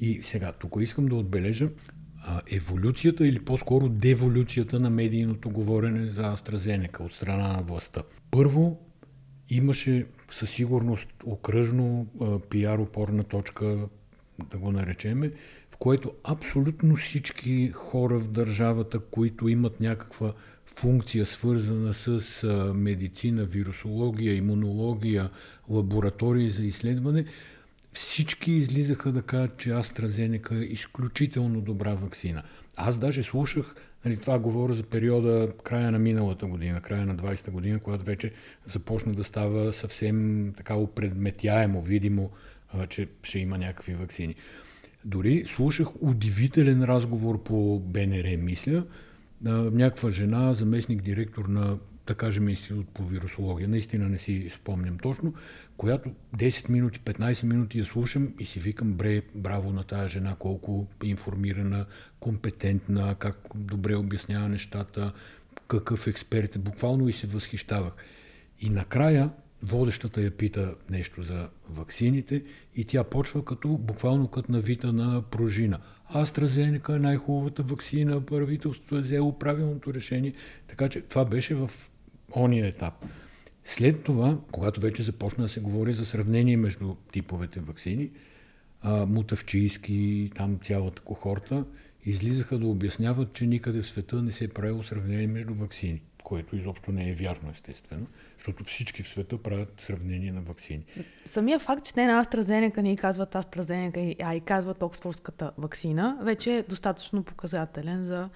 И 0.00 0.22
сега, 0.22 0.52
тук 0.52 0.76
искам 0.80 1.06
да 1.06 1.14
отбележа, 1.14 1.70
еволюцията 2.50 3.26
или 3.26 3.38
по-скоро 3.38 3.88
деволюцията 3.88 4.80
на 4.80 4.90
медийното 4.90 5.50
говорене 5.50 6.06
за 6.06 6.22
AstraZeneca 6.22 7.00
от 7.00 7.14
страна 7.14 7.48
на 7.48 7.62
властта. 7.62 8.02
Първо, 8.30 8.80
имаше 9.50 10.06
със 10.30 10.50
сигурност 10.50 11.08
окръжно 11.24 12.06
пиар 12.50 12.78
опорна 12.78 13.24
точка, 13.24 13.78
да 14.50 14.58
го 14.58 14.72
наречеме, 14.72 15.32
в 15.70 15.76
което 15.76 16.12
абсолютно 16.24 16.96
всички 16.96 17.70
хора 17.70 18.18
в 18.18 18.28
държавата, 18.28 18.98
които 18.98 19.48
имат 19.48 19.80
някаква 19.80 20.32
функция 20.66 21.26
свързана 21.26 21.94
с 21.94 22.42
медицина, 22.74 23.44
вирусология, 23.44 24.34
имунология, 24.34 25.30
лаборатории 25.68 26.50
за 26.50 26.64
изследване, 26.64 27.24
всички 27.96 28.52
излизаха 28.52 29.12
да 29.12 29.22
кажат, 29.22 29.56
че 29.56 29.70
AstraZeneca 29.70 30.60
е 30.60 30.64
изключително 30.64 31.60
добра 31.60 31.94
вакцина. 31.94 32.42
Аз 32.76 32.98
даже 32.98 33.22
слушах, 33.22 33.74
нали, 34.04 34.16
това 34.16 34.38
говоря 34.38 34.74
за 34.74 34.82
периода 34.82 35.48
края 35.64 35.90
на 35.90 35.98
миналата 35.98 36.46
година, 36.46 36.80
края 36.80 37.06
на 37.06 37.16
20-та 37.16 37.50
година, 37.50 37.80
когато 37.80 38.04
вече 38.04 38.32
започна 38.66 39.14
да 39.14 39.24
става 39.24 39.72
съвсем 39.72 40.52
така 40.56 40.74
опредметяемо, 40.74 41.82
видимо, 41.82 42.30
че 42.88 43.08
ще 43.22 43.38
има 43.38 43.58
някакви 43.58 43.94
вакцини. 43.94 44.34
Дори 45.04 45.44
слушах 45.46 45.88
удивителен 46.00 46.84
разговор 46.84 47.42
по 47.42 47.80
БНР, 47.80 48.36
мисля, 48.38 48.84
някаква 49.72 50.10
жена, 50.10 50.52
заместник 50.52 51.02
директор 51.02 51.44
на 51.44 51.78
да 52.06 52.14
кажем, 52.14 52.48
институт 52.48 52.88
по 52.88 53.04
вирусология. 53.04 53.68
Наистина 53.68 54.08
не 54.08 54.18
си 54.18 54.50
спомням 54.54 54.98
точно, 54.98 55.34
която 55.76 56.10
10 56.36 56.70
минути, 56.70 57.00
15 57.00 57.44
минути 57.44 57.78
я 57.78 57.86
слушам 57.86 58.34
и 58.38 58.44
си 58.44 58.60
викам, 58.60 58.92
бре, 58.92 59.22
браво 59.34 59.72
на 59.72 59.84
тази 59.84 60.08
жена, 60.08 60.36
колко 60.38 60.86
информирана, 61.02 61.86
компетентна, 62.20 63.14
как 63.14 63.38
добре 63.54 63.96
обяснява 63.96 64.48
нещата, 64.48 65.12
какъв 65.68 66.06
експерт 66.06 66.56
е. 66.56 66.58
Буквално 66.58 67.08
и 67.08 67.12
се 67.12 67.26
възхищавах. 67.26 67.92
И 68.60 68.70
накрая 68.70 69.30
водещата 69.62 70.22
я 70.22 70.30
пита 70.30 70.74
нещо 70.90 71.22
за 71.22 71.48
ваксините 71.70 72.42
и 72.76 72.84
тя 72.84 73.04
почва 73.04 73.44
като, 73.44 73.68
буквално 73.68 74.28
като 74.28 74.52
навита 74.52 74.92
на 74.92 75.22
пружина. 75.22 75.78
AstraZeneca 76.14 76.96
е 76.96 76.98
най-хубавата 76.98 77.62
вакцина, 77.62 78.20
правителството 78.20 78.96
е 78.96 79.00
взело 79.00 79.38
правилното 79.38 79.94
решение. 79.94 80.32
Така 80.66 80.88
че 80.88 81.00
това 81.00 81.24
беше 81.24 81.54
в 81.54 81.70
ония 82.36 82.66
етап. 82.66 82.94
След 83.68 84.04
това, 84.04 84.38
когато 84.52 84.80
вече 84.80 85.02
започна 85.02 85.44
да 85.44 85.48
се 85.48 85.60
говори 85.60 85.92
за 85.92 86.06
сравнение 86.06 86.56
между 86.56 86.94
типовете 87.12 87.60
вакцини, 87.60 88.10
мутавчийски, 88.84 90.30
там 90.36 90.58
цялата 90.62 91.02
кохорта, 91.02 91.64
излизаха 92.04 92.58
да 92.58 92.66
обясняват, 92.66 93.32
че 93.32 93.46
никъде 93.46 93.82
в 93.82 93.88
света 93.88 94.22
не 94.22 94.32
се 94.32 94.44
е 94.44 94.48
правило 94.48 94.82
сравнение 94.82 95.26
между 95.26 95.54
вакцини, 95.54 96.02
което 96.24 96.56
изобщо 96.56 96.92
не 96.92 97.10
е 97.10 97.14
вярно, 97.14 97.50
естествено, 97.50 98.06
защото 98.38 98.64
всички 98.64 99.02
в 99.02 99.08
света 99.08 99.38
правят 99.38 99.80
сравнение 99.80 100.32
на 100.32 100.40
вакцини. 100.40 100.84
Самия 101.24 101.58
факт, 101.58 101.84
че 101.84 101.94
те 101.94 102.06
на 102.06 102.24
AstraZeneca 102.24 102.78
не 102.78 102.92
и 102.92 102.96
казват 102.96 103.34
AstraZeneca, 103.34 104.16
а 104.22 104.34
и 104.34 104.40
казват 104.40 104.82
Оксфордската 104.82 105.52
вакцина, 105.58 106.18
вече 106.22 106.56
е 106.56 106.62
достатъчно 106.62 107.22
показателен 107.22 108.02
за 108.04 108.28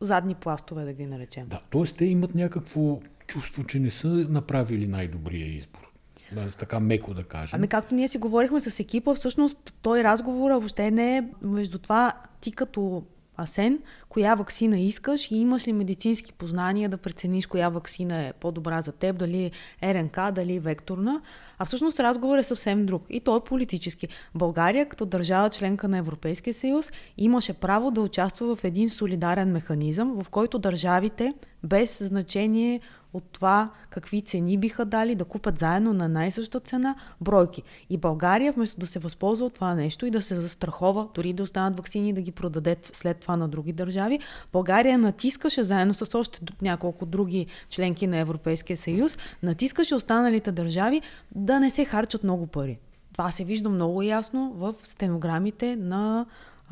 задни 0.00 0.34
пластове, 0.34 0.84
да 0.84 0.92
ги 0.92 1.06
наречем. 1.06 1.48
Да, 1.48 1.60
т.е. 1.70 1.84
те 1.84 2.04
имат 2.04 2.34
някакво 2.34 3.00
чувство, 3.26 3.64
че 3.64 3.78
не 3.78 3.90
са 3.90 4.08
направили 4.08 4.86
най-добрия 4.86 5.46
избор. 5.46 5.90
Да, 6.32 6.50
така 6.50 6.80
меко 6.80 7.14
да 7.14 7.24
кажем. 7.24 7.56
Ами 7.56 7.68
както 7.68 7.94
ние 7.94 8.08
си 8.08 8.18
говорихме 8.18 8.60
с 8.60 8.80
екипа, 8.80 9.14
всъщност 9.14 9.74
той 9.82 10.04
разговор 10.04 10.50
въобще 10.50 10.90
не 10.90 11.16
е 11.16 11.24
между 11.42 11.78
това 11.78 12.12
ти 12.40 12.52
като 12.52 13.04
Асен, 13.36 13.78
коя 14.10 14.34
вакцина 14.34 14.78
искаш 14.78 15.30
и 15.30 15.36
имаш 15.36 15.66
ли 15.66 15.72
медицински 15.72 16.32
познания 16.32 16.88
да 16.88 16.96
прецениш 16.96 17.46
коя 17.46 17.68
вакцина 17.68 18.22
е 18.22 18.32
по-добра 18.32 18.82
за 18.82 18.92
теб, 18.92 19.18
дали 19.18 19.50
е 19.82 19.94
РНК, 19.94 20.32
дали 20.32 20.54
е 20.54 20.60
векторна. 20.60 21.20
А 21.58 21.64
всъщност 21.64 22.00
разговор 22.00 22.38
е 22.38 22.42
съвсем 22.42 22.86
друг. 22.86 23.02
И 23.10 23.20
той 23.20 23.38
е 23.38 23.40
политически. 23.40 24.08
България, 24.34 24.86
като 24.86 25.06
държава 25.06 25.50
членка 25.50 25.88
на 25.88 25.98
Европейския 25.98 26.54
съюз, 26.54 26.90
имаше 27.18 27.52
право 27.52 27.90
да 27.90 28.00
участва 28.00 28.56
в 28.56 28.64
един 28.64 28.90
солидарен 28.90 29.52
механизъм, 29.52 30.22
в 30.22 30.30
който 30.30 30.58
държавите, 30.58 31.34
без 31.62 32.02
значение 32.06 32.80
от 33.12 33.24
това 33.32 33.70
какви 33.90 34.22
цени 34.22 34.58
биха 34.58 34.84
дали 34.84 35.14
да 35.14 35.24
купят 35.24 35.58
заедно 35.58 35.92
на 35.92 36.08
най-съща 36.08 36.60
цена 36.60 36.94
бройки. 37.20 37.62
И 37.90 37.96
България, 37.96 38.52
вместо 38.52 38.80
да 38.80 38.86
се 38.86 38.98
възползва 38.98 39.46
от 39.46 39.54
това 39.54 39.74
нещо 39.74 40.06
и 40.06 40.10
да 40.10 40.22
се 40.22 40.34
застрахова, 40.34 41.08
дори 41.14 41.32
да 41.32 41.42
останат 41.42 41.76
вакцини 41.76 42.08
и 42.08 42.12
да 42.12 42.20
ги 42.20 42.32
продаде 42.32 42.76
след 42.92 43.20
това 43.20 43.36
на 43.36 43.48
други 43.48 43.72
държави, 43.72 43.99
България 44.52 44.98
натискаше 44.98 45.62
заедно 45.62 45.94
с 45.94 46.18
още 46.18 46.40
няколко 46.62 47.06
други 47.06 47.46
членки 47.68 48.06
на 48.06 48.16
Европейския 48.16 48.76
съюз, 48.76 49.18
натискаше 49.42 49.94
останалите 49.94 50.52
държави 50.52 51.02
да 51.34 51.60
не 51.60 51.70
се 51.70 51.84
харчат 51.84 52.24
много 52.24 52.46
пари. 52.46 52.78
Това 53.12 53.30
се 53.30 53.44
вижда 53.44 53.68
много 53.68 54.02
ясно 54.02 54.52
в 54.56 54.74
стенограмите 54.84 55.76
на 55.76 56.26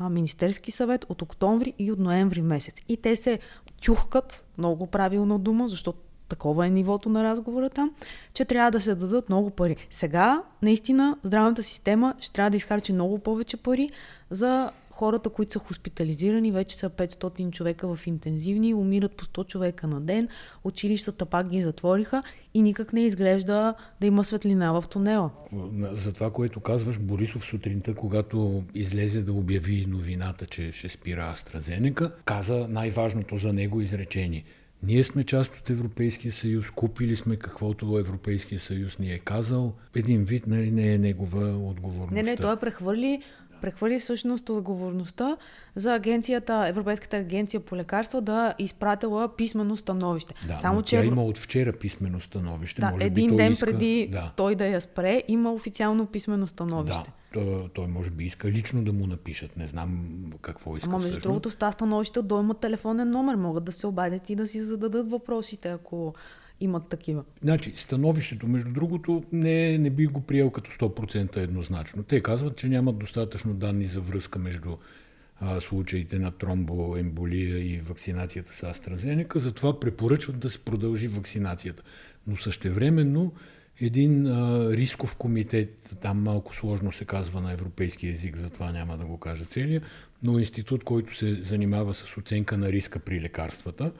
Министерски 0.09 0.71
съвет 0.71 1.05
от 1.09 1.21
октомври 1.21 1.73
и 1.79 1.91
от 1.91 1.99
ноември 1.99 2.41
месец. 2.41 2.75
И 2.87 2.97
те 2.97 3.15
се 3.15 3.39
тюхкат, 3.81 4.45
много 4.57 4.87
правилно 4.87 5.39
дума, 5.39 5.67
защото 5.67 5.99
такова 6.29 6.67
е 6.67 6.69
нивото 6.69 7.09
на 7.09 7.23
разговора 7.23 7.69
там, 7.69 7.91
че 8.33 8.45
трябва 8.45 8.71
да 8.71 8.81
се 8.81 8.95
дадат 8.95 9.29
много 9.29 9.49
пари. 9.49 9.75
Сега, 9.91 10.43
наистина, 10.61 11.17
здравната 11.23 11.63
система 11.63 12.13
ще 12.19 12.33
трябва 12.33 12.49
да 12.49 12.57
изхарчи 12.57 12.93
много 12.93 13.19
повече 13.19 13.57
пари 13.57 13.89
за 14.29 14.71
хората, 14.99 15.29
които 15.29 15.51
са 15.51 15.59
хоспитализирани, 15.59 16.51
вече 16.51 16.77
са 16.77 16.89
500 16.89 17.51
човека 17.51 17.95
в 17.95 18.07
интензивни, 18.07 18.73
умират 18.73 19.15
по 19.15 19.25
100 19.25 19.47
човека 19.47 19.87
на 19.87 20.01
ден, 20.01 20.27
училищата 20.63 21.25
пак 21.25 21.49
ги 21.49 21.61
затвориха 21.61 22.23
и 22.53 22.61
никак 22.61 22.93
не 22.93 23.01
изглежда 23.01 23.73
да 24.01 24.07
има 24.07 24.23
светлина 24.23 24.71
в 24.71 24.83
тунела. 24.89 25.29
За 25.91 26.13
това, 26.13 26.31
което 26.31 26.59
казваш, 26.59 26.99
Борисов 26.99 27.45
сутринта, 27.45 27.95
когато 27.95 28.63
излезе 28.75 29.21
да 29.21 29.33
обяви 29.33 29.85
новината, 29.89 30.45
че 30.45 30.71
ще 30.71 30.89
спира 30.89 31.31
Астразенека, 31.33 32.11
каза 32.25 32.67
най-важното 32.69 33.37
за 33.37 33.53
него 33.53 33.81
изречение– 33.81 34.43
ние 34.83 35.03
сме 35.03 35.23
част 35.23 35.57
от 35.57 35.69
Европейския 35.69 36.31
съюз, 36.31 36.71
купили 36.71 37.15
сме 37.15 37.35
каквото 37.35 37.97
Европейския 37.97 38.59
съюз 38.59 38.99
ни 38.99 39.13
е 39.13 39.19
казал. 39.19 39.73
Един 39.95 40.23
вид 40.23 40.47
нали, 40.47 40.71
не 40.71 40.93
е 40.93 40.97
негова 40.97 41.69
отговорност. 41.69 42.11
Не, 42.11 42.23
не, 42.23 42.37
той 42.37 42.59
прехвърли 42.59 43.21
прехвърли 43.61 43.99
всъщност 43.99 44.49
отговорността 44.49 45.37
за 45.75 45.93
агенцията, 45.93 46.65
Европейската 46.67 47.17
агенция 47.17 47.59
по 47.59 47.75
лекарства 47.75 48.21
да 48.21 48.53
изпратила 48.59 49.35
писмено 49.35 49.75
становище. 49.75 50.33
Да, 50.47 50.57
Само, 50.61 50.81
че... 50.81 50.95
тя 50.95 51.05
има 51.05 51.23
от 51.23 51.37
вчера 51.37 51.73
писмено 51.73 52.19
становище. 52.19 52.81
Да, 52.81 52.91
може 52.91 53.05
един 53.05 53.29
би 53.29 53.35
ден 53.35 53.51
иска... 53.51 53.65
преди 53.65 54.09
да. 54.11 54.31
той 54.35 54.55
да 54.55 54.67
я 54.67 54.81
спре, 54.81 55.23
има 55.27 55.53
официално 55.53 56.05
писмено 56.05 56.47
становище. 56.47 57.11
Да, 57.33 57.39
той, 57.39 57.69
той 57.73 57.87
може 57.87 58.09
би 58.09 58.25
иска 58.25 58.51
лично 58.51 58.83
да 58.83 58.93
му 58.93 59.07
напишат. 59.07 59.57
Не 59.57 59.67
знам 59.67 60.09
какво 60.41 60.77
иска. 60.77 60.89
Ама 60.89 60.99
между 60.99 61.19
другото, 61.19 61.49
с 61.49 61.55
тази 61.55 61.73
становище 61.73 62.21
до 62.21 62.39
има 62.39 62.53
телефонен 62.53 63.09
номер. 63.09 63.35
Могат 63.35 63.63
да 63.63 63.71
се 63.71 63.87
обадят 63.87 64.29
и 64.29 64.35
да 64.35 64.47
си 64.47 64.61
зададат 64.61 65.11
въпросите, 65.11 65.69
ако 65.69 66.13
имат 66.61 66.87
такива. 66.87 67.23
Значи, 67.41 67.73
становището, 67.75 68.47
между 68.47 68.71
другото, 68.71 69.23
не, 69.31 69.77
не 69.77 69.89
би 69.89 70.05
го 70.05 70.21
приел 70.21 70.49
като 70.49 70.71
100% 70.71 71.37
еднозначно. 71.37 72.03
Те 72.03 72.21
казват, 72.21 72.57
че 72.57 72.69
нямат 72.69 72.97
достатъчно 72.97 73.53
данни 73.53 73.85
за 73.85 74.01
връзка 74.01 74.39
между 74.39 74.77
а, 75.39 75.61
случаите 75.61 76.19
на 76.19 76.31
тромбоемболия 76.31 77.73
и 77.73 77.77
вакцинацията 77.77 78.53
с 78.53 78.61
AstraZeneca, 78.61 79.37
затова 79.37 79.79
препоръчват 79.79 80.39
да 80.39 80.49
се 80.49 80.59
продължи 80.59 81.07
вакцинацията. 81.07 81.83
Но 82.27 82.37
същевременно 82.37 83.33
един 83.81 84.27
а, 84.27 84.69
рисков 84.71 85.15
комитет, 85.15 85.95
там 86.01 86.23
малко 86.23 86.55
сложно 86.55 86.91
се 86.91 87.05
казва 87.05 87.41
на 87.41 87.51
европейски 87.51 88.07
язик, 88.07 88.37
затова 88.37 88.71
няма 88.71 88.97
да 88.97 89.05
го 89.05 89.17
кажа 89.17 89.45
целия, 89.45 89.81
но 90.23 90.39
институт, 90.39 90.83
който 90.83 91.15
се 91.15 91.43
занимава 91.43 91.93
с 91.93 92.17
оценка 92.17 92.57
на 92.57 92.71
риска 92.71 92.99
при 92.99 93.21
лекарствата, 93.21 93.91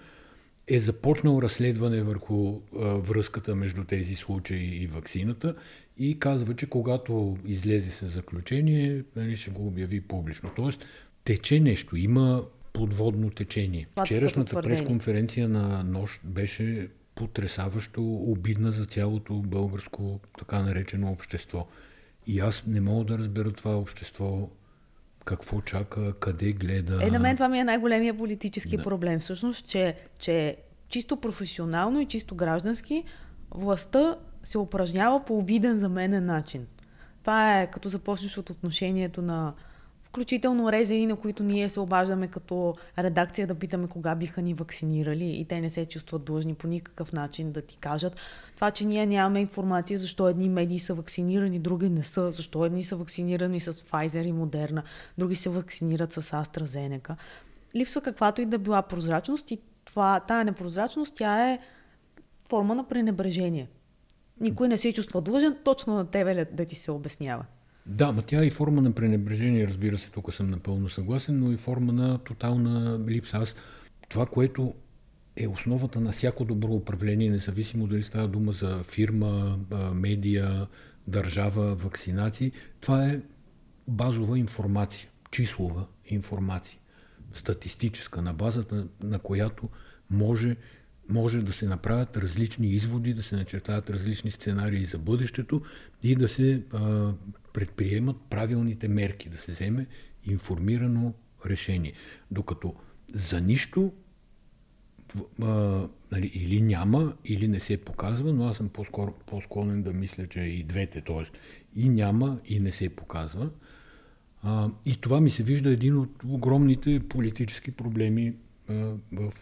е 0.69 0.79
започнал 0.79 1.41
разследване 1.41 2.01
върху 2.01 2.59
а, 2.75 2.85
връзката 2.85 3.55
между 3.55 3.83
тези 3.83 4.15
случаи 4.15 4.83
и 4.83 4.88
вакцината 4.88 5.55
и 5.97 6.19
казва, 6.19 6.55
че 6.55 6.65
когато 6.65 7.38
излезе 7.45 7.91
с 7.91 8.07
заключение, 8.07 9.03
нали, 9.15 9.38
ще 9.38 9.51
го 9.51 9.67
обяви 9.67 10.01
публично. 10.01 10.51
Тоест, 10.55 10.85
тече 11.23 11.59
нещо, 11.59 11.97
има 11.97 12.43
подводно 12.73 13.29
течение. 13.29 13.88
Вчерашната 14.01 14.61
пресконференция 14.61 15.49
на 15.49 15.83
нощ 15.83 16.21
беше 16.25 16.89
потрясаващо 17.15 18.13
обидна 18.13 18.71
за 18.71 18.85
цялото 18.85 19.33
българско 19.33 20.19
така 20.39 20.63
наречено 20.63 21.11
общество. 21.11 21.67
И 22.27 22.39
аз 22.39 22.63
не 22.67 22.81
мога 22.81 23.05
да 23.05 23.17
разбера 23.17 23.51
това 23.51 23.77
общество 23.77 24.49
какво 25.29 25.62
чака, 25.62 26.13
къде 26.19 26.51
гледа. 26.51 27.00
Е, 27.01 27.12
на 27.12 27.19
мен 27.19 27.36
това 27.36 27.50
ми 27.50 27.59
е 27.59 27.63
най-големия 27.63 28.17
политически 28.17 28.77
да. 28.77 28.83
проблем. 28.83 29.19
Всъщност, 29.19 29.65
че, 29.67 29.95
че 30.19 30.57
чисто 30.88 31.17
професионално 31.17 32.01
и 32.01 32.05
чисто 32.05 32.36
граждански 32.36 33.03
властта 33.51 34.15
се 34.43 34.57
упражнява 34.57 35.25
по 35.25 35.38
обиден 35.38 35.75
за 35.77 35.89
мен 35.89 36.25
начин. 36.25 36.67
Това 37.21 37.62
е 37.62 37.71
като 37.71 37.89
започнеш 37.89 38.38
от 38.38 38.50
отношението 38.50 39.21
на 39.21 39.53
включително 40.09 40.71
резени, 40.71 41.05
на 41.05 41.15
които 41.15 41.43
ние 41.43 41.69
се 41.69 41.79
обаждаме 41.79 42.27
като 42.27 42.75
редакция 42.99 43.47
да 43.47 43.55
питаме 43.55 43.87
кога 43.87 44.15
биха 44.15 44.41
ни 44.41 44.53
вакцинирали 44.53 45.25
и 45.25 45.45
те 45.45 45.61
не 45.61 45.69
се 45.69 45.85
чувстват 45.85 46.23
длъжни 46.23 46.55
по 46.55 46.67
никакъв 46.67 47.13
начин 47.13 47.51
да 47.51 47.61
ти 47.61 47.77
кажат. 47.77 48.15
Това, 48.55 48.71
че 48.71 48.85
ние 48.85 49.05
нямаме 49.05 49.41
информация 49.41 49.99
защо 49.99 50.29
едни 50.29 50.49
медии 50.49 50.79
са 50.79 50.93
вакцинирани, 50.93 51.59
други 51.59 51.89
не 51.89 52.03
са, 52.03 52.31
защо 52.31 52.65
едни 52.65 52.83
са 52.83 52.95
вакцинирани 52.95 53.59
с 53.59 53.73
Pfizer 53.73 54.25
и 54.25 54.33
Moderna, 54.33 54.81
други 55.17 55.35
се 55.35 55.49
вакцинират 55.49 56.13
с 56.13 56.21
AstraZeneca. 56.21 57.15
Липсва 57.75 58.01
каквато 58.01 58.41
и 58.41 58.45
да 58.45 58.57
била 58.57 58.81
прозрачност 58.81 59.51
и 59.51 59.59
това, 59.85 60.19
тая 60.19 60.45
непрозрачност, 60.45 61.15
тя 61.15 61.51
е 61.51 61.59
форма 62.49 62.75
на 62.75 62.87
пренебрежение. 62.87 63.67
Никой 64.39 64.67
не 64.67 64.77
се 64.77 64.93
чувства 64.93 65.21
длъжен 65.21 65.57
точно 65.63 65.95
на 65.95 66.05
тебе 66.05 66.45
да 66.45 66.65
ти 66.65 66.75
се 66.75 66.91
обяснява. 66.91 67.45
Да, 67.89 68.12
ма 68.12 68.22
тя 68.22 68.43
е 68.43 68.46
и 68.46 68.50
форма 68.50 68.81
на 68.81 68.91
пренебрежение, 68.91 69.67
разбира 69.67 69.98
се, 69.98 70.10
тук 70.10 70.34
съм 70.34 70.50
напълно 70.50 70.89
съгласен, 70.89 71.39
но 71.39 71.51
и 71.51 71.58
форма 71.58 71.93
на 71.93 72.17
тотална 72.17 73.00
липса. 73.08 73.38
Аз 73.38 73.55
това, 74.10 74.25
което 74.25 74.74
е 75.36 75.48
основата 75.48 76.01
на 76.01 76.12
всяко 76.12 76.46
добро 76.46 76.74
управление, 76.74 77.29
независимо 77.29 77.88
дали 77.88 78.03
става 78.03 78.27
дума 78.27 78.51
за 78.51 78.84
фирма, 78.84 79.60
медия, 79.93 80.67
държава, 81.08 81.75
вакцинации, 81.75 82.51
това 82.81 83.05
е 83.05 83.22
базова 83.88 84.39
информация, 84.39 85.10
числова 85.31 85.86
информация, 86.05 86.79
статистическа, 87.34 88.22
на 88.22 88.34
базата 88.34 88.88
на 89.03 89.19
която 89.19 89.69
може 90.10 90.55
може 91.10 91.41
да 91.41 91.53
се 91.53 91.65
направят 91.65 92.17
различни 92.17 92.67
изводи, 92.67 93.13
да 93.13 93.24
се 93.24 93.36
начертават 93.36 93.89
различни 93.89 94.31
сценарии 94.31 94.86
за 94.86 94.98
бъдещето 94.98 95.62
и 96.03 96.15
да 96.15 96.27
се 96.27 96.63
а, 96.74 97.13
предприемат 97.59 98.17
правилните 98.29 98.87
мерки, 98.87 99.29
да 99.29 99.37
се 99.37 99.51
вземе 99.51 99.87
информирано 100.23 101.13
решение. 101.45 101.93
Докато 102.31 102.75
за 103.13 103.41
нищо 103.41 103.93
а, 105.41 105.45
нали, 106.11 106.31
или 106.33 106.61
няма, 106.61 107.13
или 107.25 107.47
не 107.47 107.59
се 107.59 107.77
показва, 107.77 108.33
но 108.33 108.47
аз 108.47 108.57
съм 108.57 108.69
по-скоро, 108.69 109.13
по-склонен 109.25 109.83
да 109.83 109.93
мисля, 109.93 110.27
че 110.27 110.39
и 110.39 110.63
двете, 110.63 111.01
т.е. 111.01 111.23
и 111.75 111.89
няма, 111.89 112.39
и 112.45 112.59
не 112.59 112.71
се 112.71 112.89
показва. 112.89 113.49
А, 114.43 114.69
и 114.85 114.95
това 115.01 115.21
ми 115.21 115.29
се 115.29 115.43
вижда 115.43 115.69
един 115.69 115.97
от 115.97 116.23
огромните 116.23 116.99
политически 117.09 117.71
проблеми 117.71 118.33
в, 119.11 119.33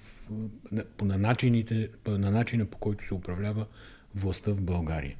на, 0.71 0.83
на, 1.01 1.17
начините, 1.17 1.89
на 2.07 2.31
начина 2.31 2.65
по 2.65 2.77
който 2.77 3.07
се 3.07 3.13
управлява 3.13 3.65
властта 4.15 4.51
в 4.51 4.62
България. 4.62 5.15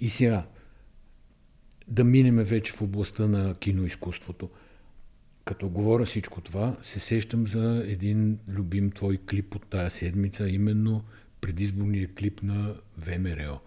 И 0.00 0.10
сега, 0.10 0.46
да 1.88 2.04
минеме 2.04 2.44
вече 2.44 2.72
в 2.72 2.82
областта 2.82 3.26
на 3.26 3.54
киноизкуството. 3.54 4.50
Като 5.44 5.68
говоря 5.68 6.04
всичко 6.04 6.40
това, 6.40 6.76
се 6.82 7.00
сещам 7.00 7.46
за 7.46 7.84
един 7.86 8.38
любим 8.48 8.90
твой 8.90 9.18
клип 9.30 9.54
от 9.54 9.66
тая 9.66 9.90
седмица, 9.90 10.48
именно 10.48 11.04
предизборния 11.40 12.14
клип 12.14 12.42
на 12.42 12.74
ВМРО. 12.98 13.60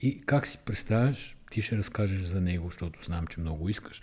И 0.00 0.20
как 0.20 0.46
си 0.46 0.58
представяш, 0.64 1.36
ти 1.50 1.62
ще 1.62 1.76
разкажеш 1.76 2.20
за 2.20 2.40
него, 2.40 2.68
защото 2.70 3.04
знам, 3.04 3.26
че 3.26 3.40
много 3.40 3.68
искаш, 3.68 4.02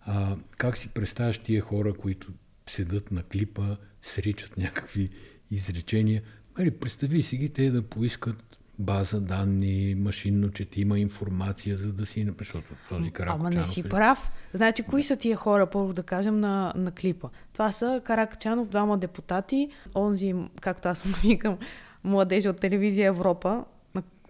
а, 0.00 0.36
как 0.58 0.76
си 0.76 0.88
представяш 0.88 1.38
тия 1.38 1.62
хора, 1.62 1.94
които 1.94 2.32
седат 2.68 3.10
на 3.10 3.22
клипа, 3.22 3.76
сричат 4.02 4.56
някакви 4.56 5.10
изречения. 5.50 6.22
Али, 6.58 6.70
представи 6.70 7.22
си 7.22 7.36
ги 7.36 7.48
те 7.48 7.70
да 7.70 7.82
поискат 7.82 8.49
база 8.80 9.20
данни, 9.20 9.94
машинно 9.98 10.50
четима 10.50 10.98
информация, 10.98 11.76
за 11.76 11.92
да 11.92 12.06
си 12.06 12.26
защото 12.38 12.74
този 12.88 13.10
Каракачанов... 13.10 13.40
Ама 13.40 13.60
не 13.60 13.66
си 13.66 13.80
е... 13.80 13.82
прав. 13.82 14.30
Значи, 14.54 14.82
кои 14.82 15.02
са 15.02 15.16
тия 15.16 15.36
хора, 15.36 15.66
първо 15.66 15.92
да 15.92 16.02
кажем, 16.02 16.40
на, 16.40 16.72
на 16.76 16.92
клипа? 16.92 17.28
Това 17.52 17.72
са 17.72 18.00
Каракачанов, 18.04 18.68
двама 18.68 18.98
депутати, 18.98 19.68
онзи, 19.94 20.34
както 20.60 20.88
аз 20.88 21.04
му 21.04 21.12
викам, 21.22 21.58
младежи 22.04 22.48
от 22.48 22.60
телевизия 22.60 23.08
Европа. 23.08 23.64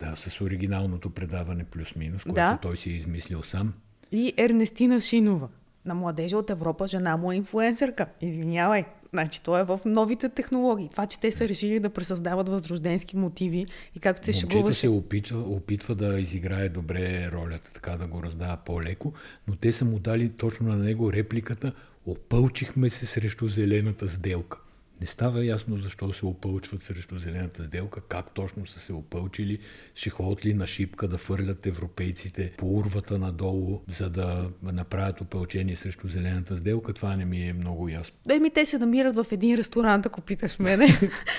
Да, 0.00 0.16
с 0.16 0.40
оригиналното 0.40 1.10
предаване 1.10 1.64
плюс-минус, 1.64 2.22
което 2.22 2.34
да. 2.34 2.58
той 2.62 2.76
си 2.76 2.90
е 2.90 2.92
измислил 2.92 3.42
сам. 3.42 3.72
И 4.12 4.32
Ернестина 4.38 5.00
Шинова. 5.00 5.48
На 5.84 5.94
младежа 5.94 6.36
от 6.36 6.50
Европа, 6.50 6.86
жена 6.86 7.16
му 7.16 7.32
е 7.32 7.36
инфлуенсърка. 7.36 8.06
Извинявай. 8.20 8.84
Значи 9.12 9.42
той 9.42 9.60
е 9.60 9.64
в 9.64 9.80
новите 9.84 10.28
технологии. 10.28 10.88
Това, 10.88 11.06
че 11.06 11.20
те 11.20 11.32
са 11.32 11.48
решили 11.48 11.80
да 11.80 11.90
пресъздават 11.90 12.48
възрожденски 12.48 13.16
мотиви 13.16 13.66
и 13.96 14.00
както 14.00 14.26
се 14.26 14.32
шегуваше... 14.32 14.80
се 14.80 14.88
опитва, 14.88 15.38
опитва 15.38 15.94
да 15.94 16.20
изиграе 16.20 16.68
добре 16.68 17.30
ролята, 17.32 17.72
така 17.72 17.96
да 17.96 18.06
го 18.06 18.22
раздава 18.22 18.56
по-леко, 18.56 19.12
но 19.48 19.56
те 19.56 19.72
са 19.72 19.84
му 19.84 19.98
дали 19.98 20.28
точно 20.28 20.68
на 20.68 20.76
него 20.76 21.12
репликата 21.12 21.72
«Опълчихме 22.06 22.90
се 22.90 23.06
срещу 23.06 23.48
зелената 23.48 24.08
сделка». 24.08 24.58
Не 25.00 25.06
става 25.06 25.44
ясно 25.44 25.76
защо 25.76 26.12
се 26.12 26.26
опълчват 26.26 26.82
срещу 26.82 27.18
зелената 27.18 27.64
сделка, 27.64 28.00
как 28.00 28.34
точно 28.34 28.66
са 28.66 28.80
се 28.80 28.92
опълчили, 28.92 29.58
ще 29.94 30.10
ходят 30.10 30.46
ли 30.46 30.54
на 30.54 30.66
шипка 30.66 31.08
да 31.08 31.18
фърлят 31.18 31.66
европейците 31.66 32.52
по 32.58 32.76
урвата 32.76 33.18
надолу, 33.18 33.80
за 33.88 34.10
да 34.10 34.50
направят 34.62 35.20
опълчение 35.20 35.76
срещу 35.76 36.08
зелената 36.08 36.56
сделка, 36.56 36.92
това 36.92 37.16
не 37.16 37.24
ми 37.24 37.48
е 37.48 37.52
много 37.52 37.88
ясно. 37.88 38.16
Еми, 38.30 38.50
те 38.50 38.64
се 38.64 38.78
намират 38.78 39.16
в 39.16 39.26
един 39.32 39.56
ресторант, 39.56 40.06
ако 40.06 40.20
питаш 40.20 40.58
мене. 40.58 40.88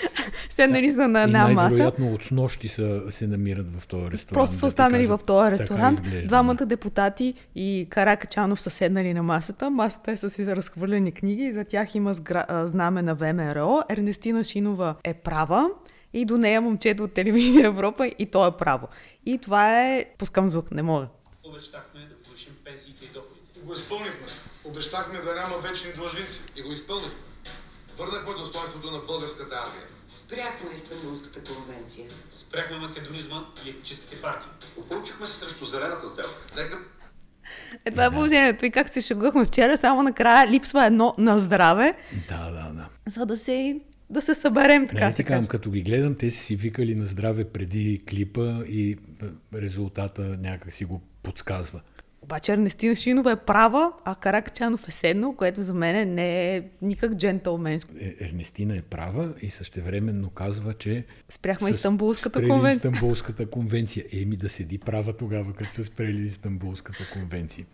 Седнали 0.49 0.91
са 0.91 1.07
на 1.07 1.23
една 1.23 1.47
маса. 1.47 1.75
Вероятно 1.75 2.13
от 2.13 2.23
снощи 2.23 2.67
са, 2.67 3.01
се 3.09 3.27
намират 3.27 3.79
в 3.79 3.87
този 3.87 4.11
ресторант. 4.11 4.33
Просто 4.33 4.55
са 4.55 4.65
останали 4.65 5.07
в 5.07 5.19
този 5.25 5.51
ресторант. 5.51 6.01
Двамата 6.25 6.65
депутати 6.65 7.33
и 7.55 7.87
Каракачанов 7.89 8.61
са 8.61 8.69
седнали 8.69 9.13
на 9.13 9.23
масата. 9.23 9.69
Масата 9.69 10.11
е 10.11 10.17
с 10.17 10.39
разхвърлени 10.55 11.11
книги 11.11 11.43
и 11.43 11.53
за 11.53 11.63
тях 11.63 11.95
има 11.95 12.15
знаме 12.65 13.01
на 13.01 13.15
ВМР 13.15 13.50
ВМРО, 13.51 13.83
Ернестина 13.89 14.43
Шинова 14.43 14.95
е 15.03 15.13
права 15.13 15.69
и 16.13 16.25
до 16.25 16.37
нея 16.37 16.61
момчето 16.61 17.03
от 17.03 17.13
телевизия 17.13 17.67
Европа 17.67 18.07
и 18.07 18.25
то 18.25 18.47
е 18.47 18.57
право. 18.57 18.87
И 19.25 19.37
това 19.37 19.81
е... 19.81 20.05
Пускам 20.17 20.49
звук, 20.49 20.71
не 20.71 20.81
мога. 20.81 21.07
Обещахме 21.43 21.99
да 22.09 22.15
повишим 22.15 22.55
пенсиите 22.65 23.05
и 23.05 23.07
доходите. 23.07 23.59
И 23.59 23.65
го 23.65 23.73
изпълнихме. 23.73 24.27
Обещахме 24.63 25.21
да 25.21 25.35
няма 25.35 25.57
вечни 25.57 25.93
длъжници. 25.93 26.41
И 26.55 26.61
го 26.61 26.71
изпълнихме. 26.71 27.19
Върнахме 27.97 28.33
достоинството 28.33 28.91
на 28.91 28.99
българската 28.99 29.55
армия. 29.55 29.87
Спряхме 30.07 30.73
Истанбулската 30.75 31.53
конвенция. 31.53 32.05
Спряхме 32.29 32.77
македонизма 32.77 33.45
и 33.65 33.69
етническите 33.69 34.21
партии. 34.21 34.49
Опълчихме 34.77 35.27
се 35.27 35.33
срещу 35.33 35.65
зелената 35.65 36.07
сделка. 36.07 36.41
Нека 36.55 36.79
е, 37.85 37.91
това 37.91 38.05
е 38.05 38.11
положението. 38.11 38.65
И 38.65 38.71
как 38.71 38.89
се 38.89 39.01
шегувахме 39.01 39.45
вчера, 39.45 39.77
само 39.77 40.03
накрая 40.03 40.51
липсва 40.51 40.85
едно 40.85 41.13
на 41.17 41.39
здраве. 41.39 41.93
Да, 42.29 42.51
да, 42.51 42.73
да. 42.73 42.87
За 43.07 43.25
да 43.25 43.37
се 43.37 43.79
да 44.09 44.21
се 44.21 44.35
съберем, 44.35 44.87
така 44.87 45.07
не, 45.07 45.13
се 45.13 45.23
казвам, 45.23 45.47
като 45.47 45.71
ги 45.71 45.81
гледам, 45.81 46.15
те 46.15 46.31
си 46.31 46.55
викали 46.55 46.95
на 46.95 47.05
здраве 47.05 47.43
преди 47.43 48.01
клипа 48.09 48.63
и 48.67 48.97
резултата 49.55 50.21
някак 50.21 50.73
си 50.73 50.85
го 50.85 51.01
подсказва. 51.23 51.81
Обаче 52.23 52.53
Ернестина 52.53 52.95
Шинова 52.95 53.31
е 53.31 53.35
права, 53.35 53.91
а 54.05 54.15
Каракачанов 54.15 54.87
е 54.87 54.91
седнал, 54.91 55.35
което 55.35 55.61
за 55.61 55.73
мен 55.73 56.13
не 56.13 56.55
е 56.55 56.63
никак 56.81 57.15
джентълменско. 57.15 57.91
Е, 57.99 58.15
Ернестина 58.19 58.75
е 58.75 58.81
права 58.81 59.33
и 59.41 59.49
същевременно 59.49 60.29
казва, 60.29 60.73
че... 60.73 61.05
Спряхме 61.29 61.69
Истанбулската 61.69 62.47
конвенция. 62.47 62.89
Истанбулската 62.89 63.49
конвенция. 63.49 64.05
Еми 64.13 64.35
да 64.35 64.49
седи 64.49 64.77
права 64.77 65.13
тогава, 65.13 65.53
като 65.53 65.73
са 65.73 65.83
спрели 65.83 66.21
Истанбулската 66.27 67.09
конвенция. 67.13 67.65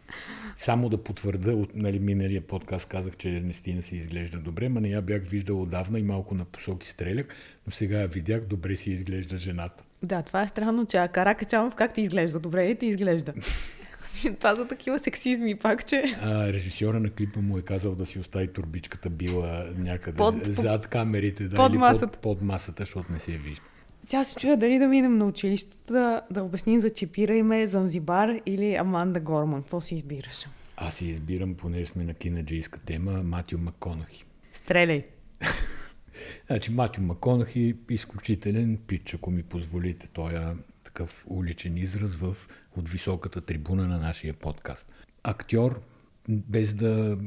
Само 0.57 0.89
да 0.89 1.03
потвърда, 1.03 1.51
от 1.51 1.75
нали, 1.75 1.99
миналия 1.99 2.41
подкаст 2.41 2.85
казах, 2.89 3.17
че 3.17 3.29
Ернестина 3.29 3.81
се 3.81 3.95
изглежда 3.95 4.37
добре, 4.37 4.69
ма 4.69 4.81
не 4.81 4.89
я 4.89 5.01
бях 5.01 5.23
виждал 5.23 5.61
отдавна 5.61 5.99
и 5.99 6.03
малко 6.03 6.35
на 6.35 6.45
посоки 6.45 6.87
стрелях, 6.87 7.27
но 7.67 7.71
сега 7.71 7.99
я 7.99 8.07
видях, 8.07 8.41
добре 8.41 8.77
си 8.77 8.91
изглежда 8.91 9.37
жената. 9.37 9.83
Да, 10.03 10.21
това 10.21 10.43
е 10.43 10.47
странно, 10.47 10.85
че 10.85 11.07
Каракачанов 11.13 11.75
как 11.75 11.93
ти 11.93 12.01
изглежда? 12.01 12.39
Добре 12.39 12.67
ли 12.67 12.75
ти 12.75 12.85
изглежда? 12.85 13.33
Това 14.39 14.55
за 14.55 14.67
такива 14.67 14.99
сексизми 14.99 15.55
пак, 15.55 15.85
че... 15.85 16.03
А, 16.21 16.53
режисьора 16.53 16.99
на 16.99 17.09
клипа 17.09 17.41
му 17.41 17.57
е 17.57 17.61
казал 17.61 17.95
да 17.95 18.05
си 18.05 18.19
остави 18.19 18.47
турбичката 18.47 19.09
била 19.09 19.65
някъде 19.77 20.17
под, 20.17 20.45
зад 20.45 20.87
камерите, 20.87 21.47
да, 21.47 21.55
под 21.55 21.69
или 21.69 21.77
масата. 21.77 22.07
Под, 22.07 22.21
под 22.21 22.41
масата, 22.41 22.81
защото 22.81 23.11
не 23.11 23.19
се 23.19 23.31
вижда. 23.31 23.63
Сега 24.05 24.23
се 24.23 24.35
чуя 24.35 24.57
дали 24.57 24.79
да 24.79 24.87
минем 24.87 25.17
на 25.17 25.25
училището 25.25 25.93
да, 25.93 26.21
да 26.31 26.43
обясним 26.43 26.79
за 26.79 26.91
име 27.17 27.67
Занзибар 27.67 28.29
или 28.45 28.75
Аманда 28.75 29.19
Горман. 29.19 29.61
Какво 29.61 29.81
си 29.81 29.95
избираш? 29.95 30.47
Аз 30.77 30.95
си 30.95 31.05
избирам, 31.05 31.55
понеже 31.55 31.85
сме 31.85 32.03
на 32.03 32.13
кинаджийска 32.13 32.79
тема, 32.79 33.11
Матио 33.11 33.59
Маконахи. 33.59 34.25
Стреляй! 34.53 35.05
значи 36.47 36.71
Матио 36.71 37.03
Маконахи 37.03 37.75
изключителен 37.89 38.77
пич, 38.87 39.13
ако 39.13 39.31
ми 39.31 39.43
позволите. 39.43 40.07
Той 40.13 40.33
е 40.33 40.39
такъв 40.83 41.25
уличен 41.29 41.77
израз 41.77 42.15
в 42.15 42.37
от 42.77 42.89
високата 42.89 43.41
трибуна 43.41 43.87
на 43.87 43.97
нашия 43.97 44.33
подкаст. 44.33 44.91
Актьор, 45.23 45.81
без 46.29 46.73
да 46.73 47.17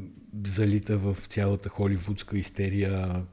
залита 0.46 0.98
в 0.98 1.16
цялата 1.28 1.68
холивудска 1.68 2.38
истерия 2.38 3.24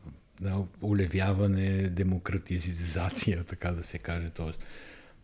на 0.41 0.65
улевяване, 0.81 1.89
демократизация, 1.89 3.43
така 3.43 3.71
да 3.71 3.83
се 3.83 3.97
каже, 3.97 4.29
т.е. 4.29 4.51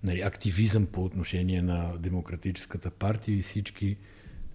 Нали, 0.03 0.21
активизъм 0.21 0.86
по 0.86 1.03
отношение 1.03 1.62
на 1.62 1.97
демократическата 1.97 2.91
партия 2.91 3.38
и 3.38 3.41
всички 3.41 3.97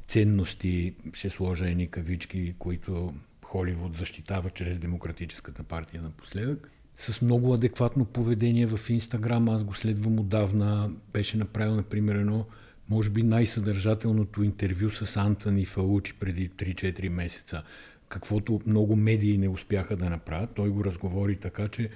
ценности, 0.08 0.94
ще 1.12 1.30
сложа 1.30 1.68
едни 1.68 1.90
кавички, 1.90 2.54
които 2.58 3.14
Холивуд 3.44 3.96
защитава 3.96 4.50
чрез 4.50 4.78
демократическата 4.78 5.62
партия 5.62 6.02
напоследък 6.02 6.70
с 6.98 7.22
много 7.22 7.54
адекватно 7.54 8.04
поведение 8.04 8.66
в 8.66 8.90
Инстаграм. 8.90 9.48
Аз 9.48 9.64
го 9.64 9.74
следвам 9.74 10.18
отдавна. 10.18 10.90
Беше 11.12 11.36
направил, 11.36 11.74
например, 11.74 12.14
едно, 12.14 12.46
може 12.88 13.10
би 13.10 13.22
най-съдържателното 13.22 14.42
интервю 14.42 14.90
с 14.90 15.16
Антони 15.16 15.64
Фаучи 15.64 16.14
преди 16.14 16.50
3-4 16.50 17.08
месеца, 17.08 17.62
каквото 18.08 18.60
много 18.66 18.96
медии 18.96 19.38
не 19.38 19.48
успяха 19.48 19.96
да 19.96 20.10
направят. 20.10 20.50
Той 20.54 20.68
го 20.68 20.84
разговори 20.84 21.36
така, 21.36 21.68
че 21.68 21.90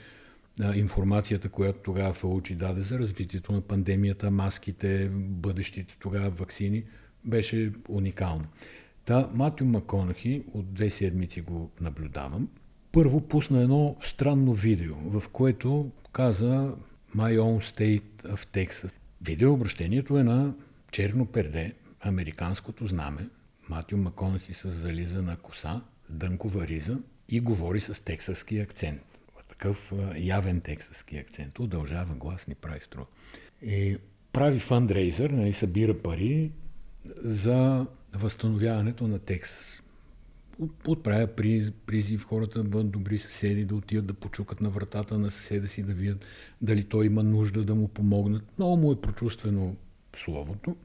информацията, 0.75 1.49
която 1.49 1.79
тогава 1.79 2.12
Фаучи 2.12 2.55
даде 2.55 2.81
за 2.81 2.99
развитието 2.99 3.53
на 3.53 3.61
пандемията, 3.61 4.31
маските, 4.31 5.09
бъдещите 5.12 5.97
тогава 6.01 6.31
вакцини, 6.31 6.85
беше 7.25 7.73
уникална. 7.88 8.45
Та 9.05 9.29
Матю 9.35 9.65
Маконахи, 9.65 10.43
от 10.53 10.75
две 10.75 10.91
седмици 10.91 11.41
го 11.41 11.71
наблюдавам, 11.81 12.49
първо 12.92 13.20
пусна 13.20 13.62
едно 13.62 13.96
странно 14.02 14.52
видео, 14.52 14.94
в 14.94 15.28
което 15.28 15.90
каза 16.12 16.74
My 17.16 17.38
own 17.40 17.76
state 17.76 18.35
of 18.35 18.46
Texas. 18.46 18.94
Видеообращението 19.22 20.18
е 20.18 20.22
на 20.22 20.55
черно 20.90 21.26
перде, 21.26 21.74
американското 22.00 22.87
знаме, 22.87 23.28
Матио 23.68 23.98
Маконахи 23.98 24.55
с 24.55 24.70
зализана 24.70 25.37
коса, 25.37 25.81
дънкова 26.11 26.66
риза 26.66 26.98
и 27.28 27.40
говори 27.40 27.81
с 27.81 28.05
тексаски 28.05 28.59
акцент. 28.59 29.02
Такъв 29.48 29.92
явен 30.16 30.61
тексаски 30.61 31.16
акцент. 31.16 31.59
Удължава 31.59 32.14
глас, 32.14 32.46
ни 32.46 32.55
прави 32.55 32.81
струя. 32.81 33.07
И 33.62 33.98
прави 34.33 34.59
фандрейзър, 34.59 35.31
нали, 35.31 35.52
събира 35.52 35.98
пари 35.98 36.50
за 37.16 37.87
възстановяването 38.14 39.09
на 39.09 39.18
Тексас 39.18 39.82
отправя 40.87 41.27
призив 41.87 42.25
хората 42.25 42.62
да 42.62 42.68
бъдат 42.68 42.90
добри 42.90 43.18
съседи, 43.18 43.64
да 43.64 43.75
отидат 43.75 44.07
да 44.07 44.14
почукат 44.14 44.61
на 44.61 44.70
вратата 44.70 45.18
на 45.18 45.31
съседа 45.31 45.68
си, 45.68 45.83
да 45.83 45.94
видят 45.94 46.25
дали 46.62 46.85
той 46.85 47.07
има 47.07 47.22
нужда 47.22 47.64
да 47.64 47.75
му 47.75 47.88
помогнат. 47.88 48.59
Много 48.59 48.77
му 48.77 48.92
е 48.92 49.01
прочувствено 49.01 49.77
словото. 50.16 50.77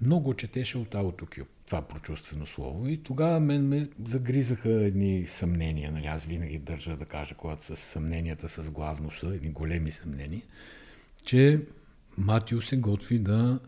Много 0.00 0.34
четеше 0.34 0.78
от 0.78 0.88
AutoCube 0.88 1.46
това 1.68 1.82
прочувствено 1.82 2.46
слово 2.46 2.88
и 2.88 3.02
тогава 3.02 3.40
мен 3.40 3.68
ме 3.68 3.88
загризаха 4.04 4.70
едни 4.70 5.26
съмнения. 5.26 5.92
Нали? 5.92 6.06
Аз 6.06 6.24
винаги 6.24 6.58
държа 6.58 6.96
да 6.96 7.04
кажа, 7.04 7.34
когато 7.34 7.64
с 7.64 7.76
съмненията 7.76 8.48
с 8.48 8.70
главно 8.70 9.10
са, 9.10 9.26
едни 9.26 9.50
големи 9.50 9.90
съмнения, 9.90 10.42
че 11.24 11.60
Матио 12.18 12.62
се 12.62 12.76
готви 12.76 13.18
да 13.18 13.60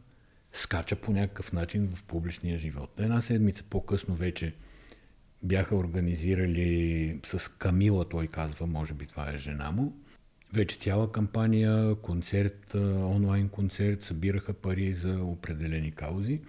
скача 0.52 0.96
по 0.96 1.12
някакъв 1.12 1.52
начин 1.52 1.90
в 1.94 2.02
публичния 2.02 2.58
живот. 2.58 2.90
Една 2.98 3.20
седмица 3.20 3.64
по-късно 3.70 4.14
вече 4.14 4.54
бяха 5.42 5.76
организирали 5.76 7.20
с 7.24 7.48
Камила, 7.48 8.08
той 8.08 8.26
казва, 8.26 8.66
може 8.66 8.94
би 8.94 9.06
това 9.06 9.30
е 9.30 9.38
жена 9.38 9.70
му, 9.70 9.92
вече 10.52 10.78
цяла 10.78 11.12
кампания, 11.12 11.94
концерт, 11.94 12.74
онлайн 12.74 13.48
концерт, 13.48 14.04
събираха 14.04 14.52
пари 14.52 14.94
за 14.94 15.24
определени 15.24 15.90
каузи. 15.90 16.40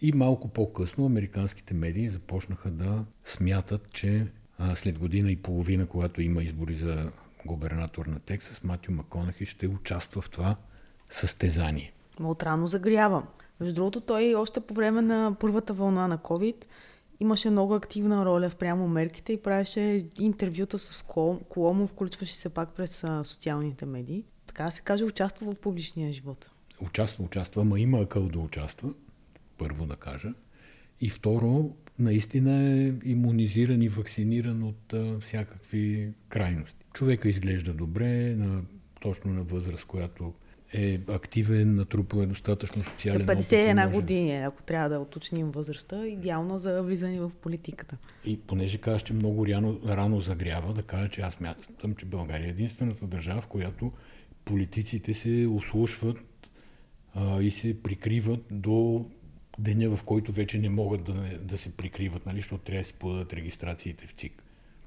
И 0.00 0.12
малко 0.12 0.48
по-късно 0.48 1.06
американските 1.06 1.74
медии 1.74 2.08
започнаха 2.08 2.70
да 2.70 3.04
смятат, 3.24 3.92
че 3.92 4.26
а, 4.58 4.76
след 4.76 4.98
година 4.98 5.32
и 5.32 5.36
половина, 5.36 5.86
когато 5.86 6.22
има 6.22 6.42
избори 6.42 6.74
за 6.74 7.12
губернатор 7.46 8.06
на 8.06 8.18
Тексас, 8.18 8.64
Матио 8.64 8.94
Маконахи 8.94 9.46
ще 9.46 9.66
участва 9.66 10.22
в 10.22 10.30
това 10.30 10.56
състезание. 11.10 11.92
Отрано 12.22 12.66
загрявам. 12.66 13.24
Между 13.60 13.74
другото, 13.74 14.00
той 14.00 14.34
още 14.34 14.60
по 14.60 14.74
време 14.74 15.02
на 15.02 15.36
първата 15.40 15.72
вълна 15.72 16.08
на 16.08 16.18
COVID 16.18 16.64
имаше 17.22 17.50
много 17.50 17.74
активна 17.74 18.24
роля 18.24 18.50
спрямо 18.50 18.88
мерките 18.88 19.32
и 19.32 19.42
правеше 19.42 20.00
интервюта 20.20 20.78
с 20.78 21.04
Коломо, 21.48 21.86
включваше 21.86 22.34
се 22.34 22.48
пак 22.48 22.72
през 22.72 23.04
социалните 23.24 23.86
медии. 23.86 24.24
Така 24.46 24.70
се 24.70 24.82
каже, 24.82 25.04
участва 25.04 25.52
в 25.52 25.58
публичния 25.58 26.12
живот. 26.12 26.50
Участва, 26.80 27.24
участва, 27.24 27.62
ама 27.62 27.80
има 27.80 28.00
акъл 28.00 28.28
да 28.28 28.38
участва, 28.38 28.90
първо 29.58 29.86
да 29.86 29.96
кажа. 29.96 30.32
И 31.00 31.10
второ, 31.10 31.70
наистина 31.98 32.62
е 32.62 32.92
иммунизиран 33.04 33.82
и 33.82 33.88
вакциниран 33.88 34.62
от 34.62 34.94
всякакви 35.20 36.12
крайности. 36.28 36.84
Човека 36.92 37.28
изглежда 37.28 37.72
добре, 37.72 38.34
на, 38.36 38.62
точно 39.00 39.32
на 39.32 39.42
възраст, 39.42 39.84
която 39.84 40.34
е 40.72 41.00
активен, 41.08 41.74
натрупва 41.74 42.22
е 42.22 42.26
достатъчно 42.26 42.84
социален 42.84 43.26
51 43.26 43.86
опит. 43.86 43.94
години, 43.94 44.36
ако 44.36 44.62
трябва 44.62 44.88
да 44.88 45.00
уточним 45.00 45.50
възрастта, 45.50 46.06
идеално 46.06 46.58
за 46.58 46.82
влизане 46.82 47.20
в 47.20 47.32
политиката. 47.42 47.96
И 48.24 48.40
понеже 48.40 48.78
казваш, 48.78 49.02
че 49.02 49.12
много 49.12 49.46
рано, 49.46 49.80
рано 49.86 50.20
загрява, 50.20 50.74
да 50.74 50.82
кажа, 50.82 51.08
че 51.08 51.20
аз 51.20 51.40
мятам, 51.40 51.94
че 51.94 52.06
България 52.06 52.46
е 52.46 52.50
единствената 52.50 53.06
държава, 53.06 53.40
в 53.40 53.46
която 53.46 53.92
политиците 54.44 55.14
се 55.14 55.46
ослушват 55.50 56.18
а, 57.14 57.42
и 57.42 57.50
се 57.50 57.82
прикриват 57.82 58.44
до 58.50 59.06
деня, 59.58 59.96
в 59.96 60.04
който 60.04 60.32
вече 60.32 60.58
не 60.58 60.68
могат 60.68 61.04
да, 61.04 61.38
да 61.42 61.58
се 61.58 61.76
прикриват, 61.76 62.26
нали, 62.26 62.36
защото 62.36 62.64
трябва 62.64 62.80
да 62.80 62.84
си 62.84 62.94
подадат 62.94 63.32
регистрациите 63.32 64.06
в 64.06 64.12
ЦИК. 64.12 64.41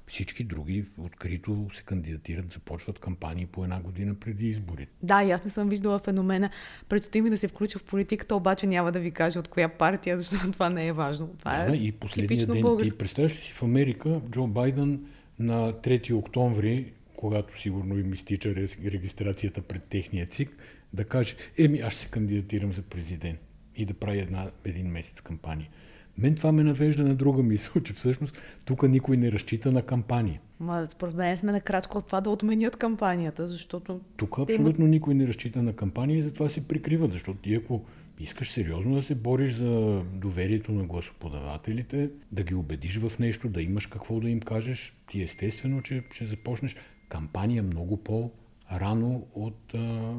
Всички 0.08 0.44
други 0.44 0.84
открито 0.98 1.68
се 1.74 1.82
кандидатират, 1.82 2.52
започват 2.52 2.98
кампании 2.98 3.46
по 3.46 3.64
една 3.64 3.80
година 3.80 4.14
преди 4.14 4.48
изборите. 4.48 4.92
Да, 5.02 5.22
и 5.22 5.30
аз 5.30 5.44
не 5.44 5.50
съм 5.50 5.68
виждала 5.68 5.98
феномена. 5.98 6.50
Предстои 6.88 7.20
ми 7.20 7.30
да 7.30 7.38
се 7.38 7.48
включа 7.48 7.78
в 7.78 7.84
политиката, 7.84 8.36
обаче 8.36 8.66
няма 8.66 8.92
да 8.92 9.00
ви 9.00 9.10
кажа 9.10 9.38
от 9.38 9.48
коя 9.48 9.68
партия, 9.68 10.18
защото 10.18 10.50
това 10.52 10.70
не 10.70 10.86
е 10.86 10.92
важно. 10.92 11.34
Това 11.38 11.64
да, 11.64 11.72
е 11.72 11.76
и 11.76 11.92
последния 11.92 12.46
ден. 12.46 12.62
Българск... 12.62 12.92
Ти 12.92 12.98
представяш 12.98 13.32
ли 13.32 13.42
си 13.42 13.52
в 13.52 13.62
Америка 13.62 14.20
Джо 14.30 14.46
Байден 14.46 15.06
на 15.38 15.72
3 15.72 16.14
октомври, 16.14 16.92
когато 17.16 17.60
сигурно 17.60 17.98
им 17.98 18.12
изтича 18.12 18.54
регистрацията 18.84 19.62
пред 19.62 19.84
техния 19.84 20.26
ЦИК, 20.26 20.56
да 20.92 21.04
каже, 21.04 21.34
еми 21.58 21.78
аз 21.78 21.92
ще 21.92 22.02
се 22.02 22.08
кандидатирам 22.08 22.72
за 22.72 22.82
президент 22.82 23.38
и 23.76 23.84
да 23.84 23.94
прави 23.94 24.18
една, 24.18 24.50
един 24.64 24.86
месец 24.86 25.20
кампания. 25.20 25.68
Мен 26.18 26.34
това 26.34 26.52
ме 26.52 26.62
навежда 26.62 27.02
на 27.02 27.14
друга 27.14 27.42
мисъл, 27.42 27.82
че 27.82 27.92
всъщност 27.92 28.42
тук 28.64 28.82
никой 28.82 29.16
не 29.16 29.32
разчита 29.32 29.72
на 29.72 29.82
кампания. 29.82 30.40
Ма, 30.60 30.86
според 30.86 31.14
мен 31.14 31.38
сме 31.38 31.52
на 31.52 31.60
крачка 31.60 31.98
от 31.98 32.06
това 32.06 32.20
да 32.20 32.30
отменят 32.30 32.76
кампанията, 32.76 33.48
защото... 33.48 34.00
Тук 34.16 34.38
абсолютно 34.38 34.84
имат... 34.84 34.90
никой 34.90 35.14
не 35.14 35.26
разчита 35.26 35.62
на 35.62 35.72
кампания 35.72 36.18
и 36.18 36.22
затова 36.22 36.48
се 36.48 36.68
прикриват, 36.68 37.12
защото 37.12 37.38
ти 37.38 37.54
ако 37.54 37.84
искаш 38.20 38.50
сериозно 38.50 38.94
да 38.94 39.02
се 39.02 39.14
бориш 39.14 39.52
за 39.52 40.02
доверието 40.14 40.72
на 40.72 40.84
гласоподавателите, 40.84 42.10
да 42.32 42.42
ги 42.42 42.54
убедиш 42.54 42.98
в 42.98 43.18
нещо, 43.18 43.48
да 43.48 43.62
имаш 43.62 43.86
какво 43.86 44.20
да 44.20 44.28
им 44.30 44.40
кажеш, 44.40 44.96
ти 45.10 45.22
естествено, 45.22 45.82
че 45.82 46.02
ще 46.10 46.24
започнеш 46.24 46.76
кампания 47.08 47.62
много 47.62 47.96
по-рано 47.96 49.26
от 49.34 49.74
а, 49.74 50.14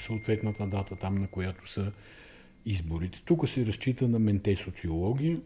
съответната 0.00 0.66
дата, 0.66 0.96
там 0.96 1.14
на 1.14 1.26
която 1.26 1.72
са 1.72 1.92
изборите. 2.66 3.22
Тук 3.24 3.48
се 3.48 3.66
разчита 3.66 4.08
на 4.08 4.18
менте 4.18 4.56
социология. 4.56 5.40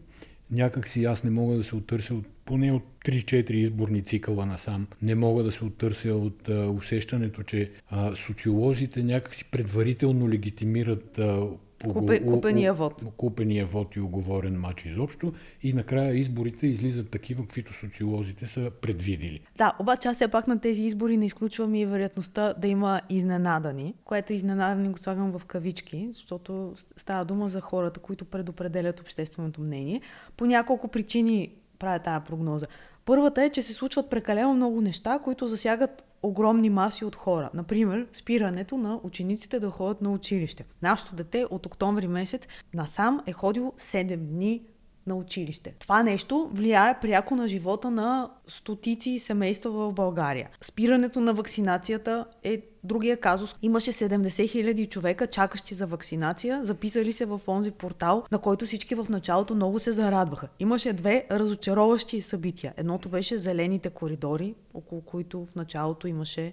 Някак 0.51 0.87
си 0.87 1.05
аз 1.05 1.23
не 1.23 1.29
мога 1.29 1.55
да 1.55 1.63
се 1.63 1.75
оттърся 1.75 2.13
от 2.13 2.27
поне 2.45 2.71
от 2.71 2.83
3-4 3.05 3.51
изборни 3.51 4.01
цикъла 4.01 4.45
насам. 4.45 4.87
Не 5.01 5.15
мога 5.15 5.43
да 5.43 5.51
се 5.51 5.65
оттърся 5.65 6.15
от 6.15 6.49
а, 6.49 6.69
усещането, 6.69 7.43
че 7.43 7.71
а, 7.89 8.15
социолозите 8.15 9.03
някак 9.03 9.35
си 9.35 9.45
предварително 9.45 10.29
легитимират 10.29 11.19
а, 11.19 11.47
Купе, 11.83 12.25
купения 12.25 12.73
вод. 12.73 13.03
Купения 13.17 13.65
вод 13.65 13.95
и 13.95 13.99
оговорен 13.99 14.59
матч 14.59 14.85
изобщо. 14.85 15.33
И 15.63 15.73
накрая 15.73 16.17
изборите 16.17 16.67
излизат 16.67 17.09
такива, 17.09 17.43
каквито 17.43 17.73
социолозите 17.73 18.47
са 18.47 18.71
предвидили. 18.81 19.39
Да, 19.57 19.73
обаче 19.79 20.07
аз 20.07 20.15
все 20.15 20.27
пак 20.27 20.47
на 20.47 20.59
тези 20.59 20.83
избори 20.83 21.17
не 21.17 21.25
изключвам 21.25 21.75
и 21.75 21.85
вероятността 21.85 22.53
да 22.53 22.67
има 22.67 23.01
изненадани, 23.09 23.93
което 24.05 24.33
изненадани 24.33 24.89
го 24.89 24.97
слагам 24.97 25.39
в 25.39 25.45
кавички, 25.45 26.07
защото 26.11 26.73
става 26.97 27.25
дума 27.25 27.47
за 27.49 27.61
хората, 27.61 27.99
които 27.99 28.25
предопределят 28.25 28.99
общественото 28.99 29.61
мнение. 29.61 30.01
По 30.37 30.45
няколко 30.45 30.87
причини 30.87 31.51
правя 31.79 31.99
тази 31.99 32.25
прогноза. 32.25 32.67
Първата 33.05 33.43
е, 33.43 33.49
че 33.49 33.61
се 33.61 33.73
случват 33.73 34.09
прекалено 34.09 34.53
много 34.53 34.81
неща, 34.81 35.19
които 35.19 35.47
засягат 35.47 36.05
огромни 36.23 36.69
маси 36.69 37.05
от 37.05 37.15
хора. 37.15 37.49
Например, 37.53 38.07
спирането 38.13 38.77
на 38.77 38.99
учениците 39.03 39.59
да 39.59 39.69
ходят 39.69 40.01
на 40.01 40.11
училище. 40.11 40.65
Нашето 40.81 41.15
дете 41.15 41.45
от 41.49 41.65
октомври 41.65 42.07
месец 42.07 42.47
насам 42.73 43.21
е 43.25 43.33
ходило 43.33 43.71
7 43.71 44.17
дни 44.17 44.61
на 45.07 45.15
училище. 45.15 45.75
Това 45.79 46.03
нещо 46.03 46.49
влияе 46.53 46.99
пряко 47.01 47.35
на 47.35 47.47
живота 47.47 47.91
на 47.91 48.29
стотици 48.47 49.19
семейства 49.19 49.71
в 49.71 49.93
България. 49.93 50.49
Спирането 50.61 51.19
на 51.19 51.33
вакцинацията 51.33 52.25
е 52.43 52.61
другия 52.85 53.17
казус. 53.17 53.55
Имаше 53.61 53.91
70 53.91 54.49
хиляди 54.49 54.85
човека, 54.85 55.27
чакащи 55.27 55.75
за 55.75 55.87
вакцинация, 55.87 56.65
записали 56.65 57.13
се 57.13 57.25
в 57.25 57.41
онзи 57.47 57.71
портал, 57.71 58.23
на 58.31 58.39
който 58.39 58.65
всички 58.65 58.95
в 58.95 59.07
началото 59.09 59.55
много 59.55 59.79
се 59.79 59.91
зарадваха. 59.91 60.47
Имаше 60.59 60.93
две 60.93 61.25
разочароващи 61.31 62.21
събития. 62.21 62.73
Едното 62.77 63.09
беше 63.09 63.37
зелените 63.37 63.89
коридори, 63.89 64.55
около 64.73 65.01
които 65.01 65.45
в 65.45 65.55
началото 65.55 66.07
имаше 66.07 66.51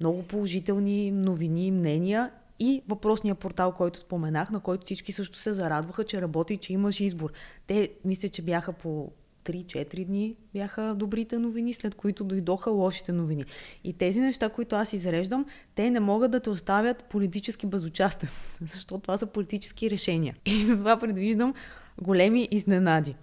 много 0.00 0.22
положителни 0.22 1.10
новини 1.10 1.66
и 1.66 1.70
мнения 1.70 2.30
и 2.60 2.82
въпросния 2.88 3.34
портал, 3.34 3.72
който 3.72 3.98
споменах, 3.98 4.50
на 4.50 4.60
който 4.60 4.84
всички 4.84 5.12
също 5.12 5.38
се 5.38 5.52
зарадваха, 5.52 6.04
че 6.04 6.22
работи 6.22 6.54
и 6.54 6.58
че 6.58 6.72
имаш 6.72 7.00
избор. 7.00 7.32
Те, 7.66 7.90
мисля, 8.04 8.28
че 8.28 8.42
бяха 8.42 8.72
по 8.72 9.10
3-4 9.48 10.06
дни 10.06 10.36
бяха 10.52 10.94
добрите 10.94 11.38
новини, 11.38 11.74
след 11.74 11.94
които 11.94 12.24
дойдоха 12.24 12.70
лошите 12.70 13.12
новини. 13.12 13.44
И 13.84 13.92
тези 13.92 14.20
неща, 14.20 14.48
които 14.48 14.76
аз 14.76 14.92
изреждам, 14.92 15.46
те 15.74 15.90
не 15.90 16.00
могат 16.00 16.30
да 16.30 16.40
те 16.40 16.50
оставят 16.50 17.04
политически 17.04 17.66
безучастен, 17.66 18.28
защото 18.60 19.02
това 19.02 19.18
са 19.18 19.26
политически 19.26 19.90
решения. 19.90 20.36
И 20.46 20.62
затова 20.62 20.98
предвиждам 20.98 21.54
големи 22.02 22.48
изненади. 22.50 23.14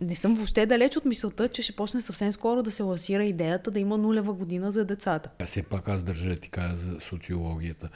Не 0.00 0.16
съм 0.16 0.34
въобще 0.34 0.66
далеч 0.66 0.96
от 0.96 1.04
мисълта, 1.04 1.48
че 1.48 1.62
ще 1.62 1.76
почне 1.76 2.02
съвсем 2.02 2.32
скоро 2.32 2.62
да 2.62 2.70
се 2.70 2.82
ласира 2.82 3.24
идеята 3.24 3.70
да 3.70 3.80
има 3.80 3.98
нулева 3.98 4.32
година 4.32 4.72
за 4.72 4.84
децата. 4.84 5.30
А 5.38 5.46
все 5.46 5.62
пак 5.62 5.88
аз 5.88 6.02
държа 6.02 6.36
ти 6.36 6.50
кажа 6.50 6.76
за 6.76 7.00
социологията. 7.00 7.88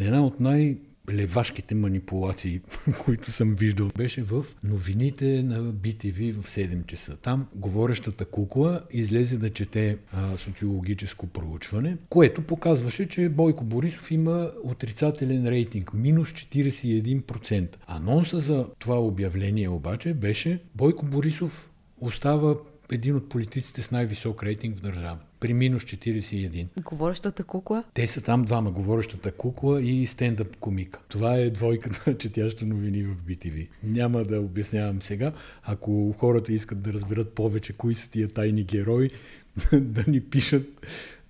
Една 0.00 0.26
от 0.26 0.40
най- 0.40 0.78
левашките 1.10 1.74
манипулации, 1.74 2.60
които 3.04 3.32
съм 3.32 3.54
виждал, 3.54 3.90
беше 3.96 4.22
в 4.22 4.44
новините 4.64 5.42
на 5.42 5.62
BTV 5.62 6.32
в 6.32 6.50
7 6.50 6.86
часа. 6.86 7.16
Там 7.16 7.46
говорещата 7.54 8.24
кукла 8.24 8.80
излезе 8.90 9.38
да 9.38 9.50
чете 9.50 9.98
а, 10.12 10.36
социологическо 10.36 11.26
проучване, 11.26 11.96
което 12.08 12.42
показваше, 12.42 13.08
че 13.08 13.28
Бойко 13.28 13.64
Борисов 13.64 14.10
има 14.10 14.50
отрицателен 14.62 15.48
рейтинг, 15.48 15.94
минус 15.94 16.28
41%. 16.28 17.76
Анонса 17.86 18.40
за 18.40 18.66
това 18.78 19.00
обявление 19.00 19.68
обаче 19.68 20.14
беше 20.14 20.60
Бойко 20.74 21.06
Борисов 21.06 21.70
остава 22.00 22.54
един 22.92 23.16
от 23.16 23.28
политиците 23.28 23.82
с 23.82 23.90
най-висок 23.90 24.42
рейтинг 24.42 24.76
в 24.76 24.80
държава. 24.80 25.18
При 25.42 25.54
минус 25.54 25.82
41. 25.82 26.66
Говорещата 26.84 27.44
кукла? 27.44 27.84
Те 27.94 28.06
са 28.06 28.22
там 28.22 28.44
двама. 28.44 28.70
Говорещата 28.70 29.32
кукла 29.32 29.82
и 29.82 30.06
стендъп 30.06 30.56
комика. 30.56 31.00
Това 31.08 31.36
е 31.36 31.50
двойката 31.50 32.18
четяща 32.18 32.66
новини 32.66 33.02
в 33.02 33.16
BTV. 33.28 33.68
Няма 33.82 34.24
да 34.24 34.40
обяснявам 34.40 35.02
сега. 35.02 35.32
Ако 35.62 36.12
хората 36.18 36.52
искат 36.52 36.82
да 36.82 36.92
разберат 36.92 37.32
повече 37.32 37.72
кои 37.72 37.94
са 37.94 38.10
тия 38.10 38.28
тайни 38.28 38.64
герои, 38.64 39.10
да 39.72 40.04
ни 40.08 40.20
пишат, 40.20 40.66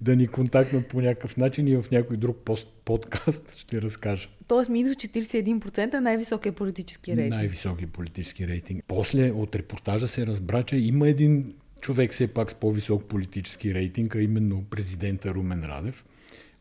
да 0.01 0.16
ни 0.16 0.27
контактнат 0.27 0.88
по 0.88 1.01
някакъв 1.01 1.37
начин 1.37 1.68
и 1.68 1.77
в 1.77 1.85
някой 1.90 2.16
друг 2.16 2.37
пост, 2.44 2.68
подкаст 2.85 3.55
ще 3.57 3.83
разкажа. 3.83 4.29
Тоест 4.48 4.70
минус 4.70 4.94
41% 4.94 5.94
е 5.94 6.01
най-високия 6.01 6.53
политически 6.53 7.16
рейтинг. 7.16 7.35
Най-високия 7.35 7.88
политически 7.88 8.48
рейтинг. 8.48 8.85
После 8.88 9.31
от 9.31 9.57
репортажа 9.57 10.09
се 10.09 10.27
разбра, 10.27 10.62
че 10.62 10.77
има 10.77 11.09
един 11.09 11.53
човек 11.83 12.12
все 12.12 12.27
пак 12.27 12.51
с 12.51 12.55
по-висок 12.55 13.05
политически 13.05 13.75
рейтинг, 13.75 14.14
а 14.14 14.23
именно 14.23 14.64
президента 14.71 15.35
Румен 15.35 15.64
Радев, 15.64 16.05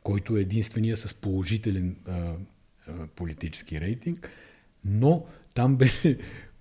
който 0.04 0.38
е 0.38 0.42
единствения 0.42 0.98
с 0.98 1.14
положителен 1.14 1.96
а, 2.08 2.12
а, 2.12 2.34
политически 3.16 3.82
рейтинг, 3.82 4.32
но 4.86 5.26
там 5.54 5.76
беше 5.76 6.18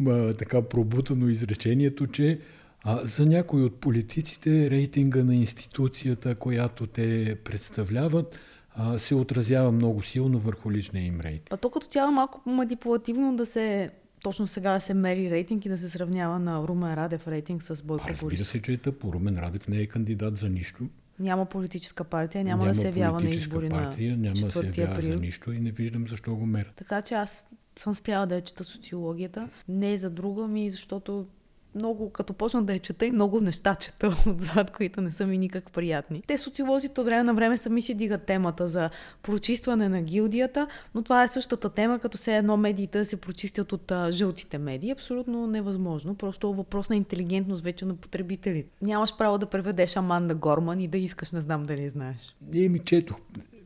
а, 0.07 0.35
така 0.35 0.63
пробутано 0.63 1.29
изречението, 1.29 2.07
че 2.07 2.41
а, 2.85 3.07
за 3.07 3.27
някои 3.27 3.63
от 3.63 3.81
политиците 3.81 4.71
рейтинга 4.71 5.25
на 5.25 5.35
институцията, 5.35 6.35
която 6.35 6.87
те 6.87 7.37
представляват, 7.45 8.39
а, 8.75 8.99
се 8.99 9.15
отразява 9.15 9.73
много 9.73 10.03
силно 10.03 10.39
върху 10.39 10.73
личния 10.73 11.05
им 11.07 11.21
рейтинг. 11.21 11.49
А 11.51 11.57
то 11.57 11.71
като 11.71 11.87
цяло 11.87 12.13
малко 12.13 12.43
манипулативно 12.47 13.37
да 13.37 13.47
се 13.47 13.91
точно 14.23 14.47
сега 14.47 14.73
да 14.73 14.81
се 14.81 14.95
мери 14.95 15.31
рейтинг 15.31 15.65
и 15.65 15.69
да 15.69 15.79
се 15.79 15.89
сравнява 15.91 16.39
на 16.39 16.69
Румен 16.69 16.95
Радев 16.95 17.29
рейтинг 17.29 17.63
с 17.63 17.83
Бойко 17.83 18.09
Разбира 18.09 18.27
Борисов. 18.27 18.49
се, 18.49 18.63
че 18.63 18.73
е 18.73 18.77
тъпо. 18.77 19.13
Румен 19.13 19.39
Радев 19.39 19.69
не 19.69 19.77
е 19.77 19.87
кандидат 19.87 20.37
за 20.37 20.49
нищо. 20.49 20.89
Няма 21.19 21.47
политическа 21.47 22.05
партия, 22.05 22.45
няма, 22.45 22.67
да 22.67 22.75
се 22.75 22.87
явява 22.87 23.21
на 23.21 23.31
избори 23.31 23.69
партия, 23.69 24.17
на 24.17 24.23
няма 24.23 24.41
да 24.41 24.51
се 24.51 24.59
4 24.59 24.79
явява 24.79 24.99
април. 24.99 25.13
за 25.13 25.21
нищо 25.21 25.53
и 25.53 25.61
не 25.61 25.71
виждам 25.71 26.09
защо 26.09 26.37
го 26.37 26.47
мерят. 26.47 26.73
Така 26.77 27.03
че 27.03 27.15
аз 27.15 27.49
съм 27.77 27.95
спряла 27.95 28.27
да 28.27 28.35
я 28.35 28.41
чета 28.41 28.65
социологията. 28.65 29.49
Не 29.69 29.99
за 29.99 30.11
друга 30.11 30.49
ми, 30.49 30.71
защото 30.71 31.27
много, 31.75 32.11
като 32.11 32.33
почна 32.33 32.63
да 32.63 32.73
я 32.73 32.79
чета 32.79 33.07
и 33.07 33.11
много 33.11 33.41
неща 33.41 33.75
чета 33.75 34.09
отзад, 34.27 34.71
които 34.71 35.01
не 35.01 35.11
са 35.11 35.27
ми 35.27 35.39
никак 35.39 35.71
приятни. 35.71 36.23
Те 36.27 36.39
социолозите 36.39 37.01
от 37.01 37.07
време 37.07 37.23
на 37.23 37.35
време 37.35 37.57
сами 37.57 37.83
си 37.83 37.95
дигат 37.95 38.23
темата 38.23 38.69
за 38.69 38.91
прочистване 39.23 39.89
на 39.89 40.03
гилдията, 40.03 40.67
но 40.95 41.03
това 41.03 41.25
е 41.25 41.29
същата 41.29 41.71
тема, 41.71 41.99
като 41.99 42.19
се 42.19 42.37
едно 42.37 42.57
медиите 42.57 42.99
да 42.99 43.05
се 43.05 43.17
прочистят 43.17 43.73
от 43.73 43.91
а, 43.91 44.11
жълтите 44.11 44.59
медии. 44.59 44.91
Абсолютно 44.91 45.47
невъзможно. 45.47 46.15
Просто 46.15 46.55
въпрос 46.55 46.91
на 46.91 46.97
интелигентност 46.97 47.65
вече 47.65 47.85
на 47.85 47.97
потребителите. 47.97 48.71
Нямаш 48.83 49.17
право 49.17 49.39
да 49.39 49.47
преведеш 49.47 49.97
Аманда 49.97 50.35
Горман 50.35 50.81
и 50.81 50.89
да 50.89 50.99
искаш, 50.99 51.33
не 51.33 51.41
знам 51.41 51.67
дали 51.67 51.89
знаеш. 51.89 52.37
И 52.53 52.69
ми 52.69 52.79
четох. 52.79 53.17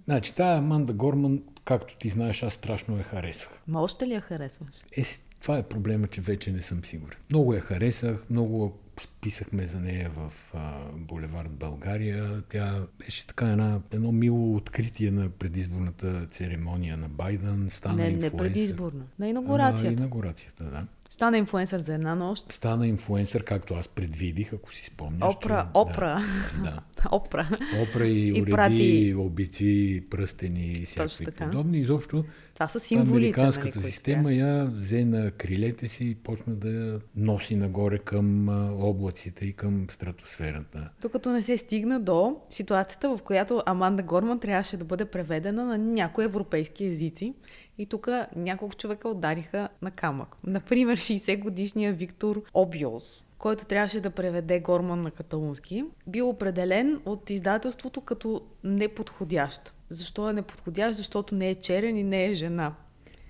Значи, 0.05 0.35
тая 0.35 0.59
Аманда 0.59 0.93
Горман, 0.93 1.43
както 1.65 1.97
ти 1.97 2.09
знаеш, 2.09 2.43
аз 2.43 2.55
страшно 2.55 2.97
я 2.97 3.03
харесах. 3.03 3.51
Ма 3.69 3.83
още 3.83 4.07
ли 4.07 4.13
я 4.13 4.21
харесваш? 4.21 4.75
Е, 4.97 5.03
това 5.45 5.59
е 5.59 5.63
проблема, 5.63 6.07
че 6.07 6.21
вече 6.21 6.53
не 6.53 6.63
съм 6.63 6.85
сигурен. 6.85 7.17
Много 7.31 7.55
я 7.55 7.61
харесах, 7.61 8.27
много 8.31 8.79
писахме 9.21 9.67
за 9.67 9.81
нея 9.81 10.11
в 10.11 10.33
а, 10.55 10.73
Булевард 10.93 11.51
България. 11.51 12.43
Тя 12.49 12.75
беше 12.99 13.27
така 13.27 13.49
една, 13.49 13.81
едно 13.93 14.13
мило 14.13 14.57
откритие 14.57 15.11
на 15.11 15.29
предизборната 15.29 16.27
церемония 16.27 16.97
на 16.97 17.09
Байден. 17.09 17.69
Стана 17.71 17.95
Не, 17.95 18.03
не 18.03 18.09
инфлуенсър. 18.11 18.39
предизборно. 18.39 18.99
На 18.99 19.07
На 19.19 19.29
инаугурацията. 19.29 19.93
инаугурацията, 19.93 20.65
да. 20.65 20.87
Стана 21.15 21.39
инфлуенсър 21.39 21.79
за 21.79 21.95
една 21.95 22.15
нощ. 22.15 22.53
Стана 22.53 22.87
инфлуенсър, 22.87 23.45
както 23.45 23.75
аз 23.75 23.89
предвидих, 23.89 24.53
ако 24.53 24.75
си 24.75 24.85
спомняш. 24.85 25.35
Опра, 25.35 25.63
че, 25.63 25.81
опра. 25.81 26.23
Да. 26.63 26.81
Опра. 27.13 27.49
Опра 27.83 28.07
и, 28.07 28.29
И 28.29 28.33
уреди, 28.33 28.53
прати- 28.53 29.15
обици, 29.15 30.05
пръстени 30.11 30.67
и 30.67 30.85
всякакви 30.87 31.27
подобни. 31.27 31.79
Изобщо 31.79 32.25
Това 32.55 32.69
са 32.69 32.81
символите, 32.81 33.17
американската 33.17 33.79
нали, 33.79 33.91
система 33.91 34.33
я 34.33 34.65
взе 34.65 35.05
на 35.05 35.31
крилете 35.31 35.89
си 35.89 36.05
и 36.05 36.15
почна 36.15 36.55
да 36.55 36.71
я 36.71 37.01
носи 37.17 37.57
нагоре 37.57 37.99
към 37.99 38.49
облаците 38.83 39.47
и 39.47 39.53
към 39.53 39.87
стратосферата. 39.91 40.91
Докато 41.03 41.31
не 41.31 41.43
се 41.43 41.59
стигна 41.59 42.01
до 42.01 42.37
ситуацията, 42.51 43.17
в 43.17 43.23
която 43.23 43.63
Аманда 43.67 44.03
Горман 44.03 44.41
трябваше 44.41 44.77
да 44.77 44.85
бъде 44.85 45.05
преведена 45.05 45.65
на 45.65 45.79
някои 45.79 46.25
европейски 46.25 46.85
езици. 46.85 47.35
И 47.79 47.87
тук 47.87 48.09
няколко 48.37 48.75
човека 48.75 49.09
удариха 49.09 49.69
на 49.83 49.91
камък. 49.91 50.37
Например, 50.47 50.99
60 50.99 51.39
годишния 51.39 51.93
Виктор 51.93 52.43
Обиос, 52.55 53.25
който 53.39 53.65
трябваше 53.65 54.01
да 54.01 54.11
преведе 54.11 54.61
Горман 54.61 55.03
на 55.03 55.11
каталунски, 55.11 55.85
бил 56.07 56.29
определен 56.29 57.01
от 57.05 57.31
издателството 57.31 58.01
като 58.01 58.41
неподходящ. 58.65 59.75
Защо 59.91 60.31
е 60.31 60.33
неподходящ? 60.33 60.97
Защото 60.97 61.35
не 61.35 61.51
е 61.51 61.55
черен 61.55 61.97
и 61.97 62.03
не 62.03 62.25
е 62.25 62.33
жена. 62.33 62.75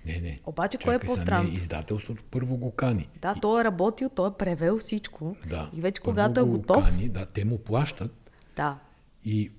Не, 0.05 0.19
не. 0.19 0.39
Обаче, 0.45 0.77
кое 0.77 0.95
е 0.95 0.99
не, 1.31 1.49
Издателството 1.49 2.23
първо 2.31 2.57
го 2.57 2.71
кани. 2.71 3.09
Да, 3.21 3.35
той 3.41 3.61
е 3.61 3.63
работил, 3.63 4.09
той 4.09 4.29
е 4.29 4.33
превел 4.37 4.77
всичко. 4.77 5.35
Да. 5.49 5.69
И 5.73 5.81
вече 5.81 6.01
когато 6.01 6.39
е 6.39 6.43
го 6.43 6.51
готов, 6.51 6.89
Кани, 6.89 7.09
да, 7.09 7.25
те 7.25 7.45
му 7.45 7.57
плащат 7.57 8.31
да, 8.55 8.79
и 9.25 9.51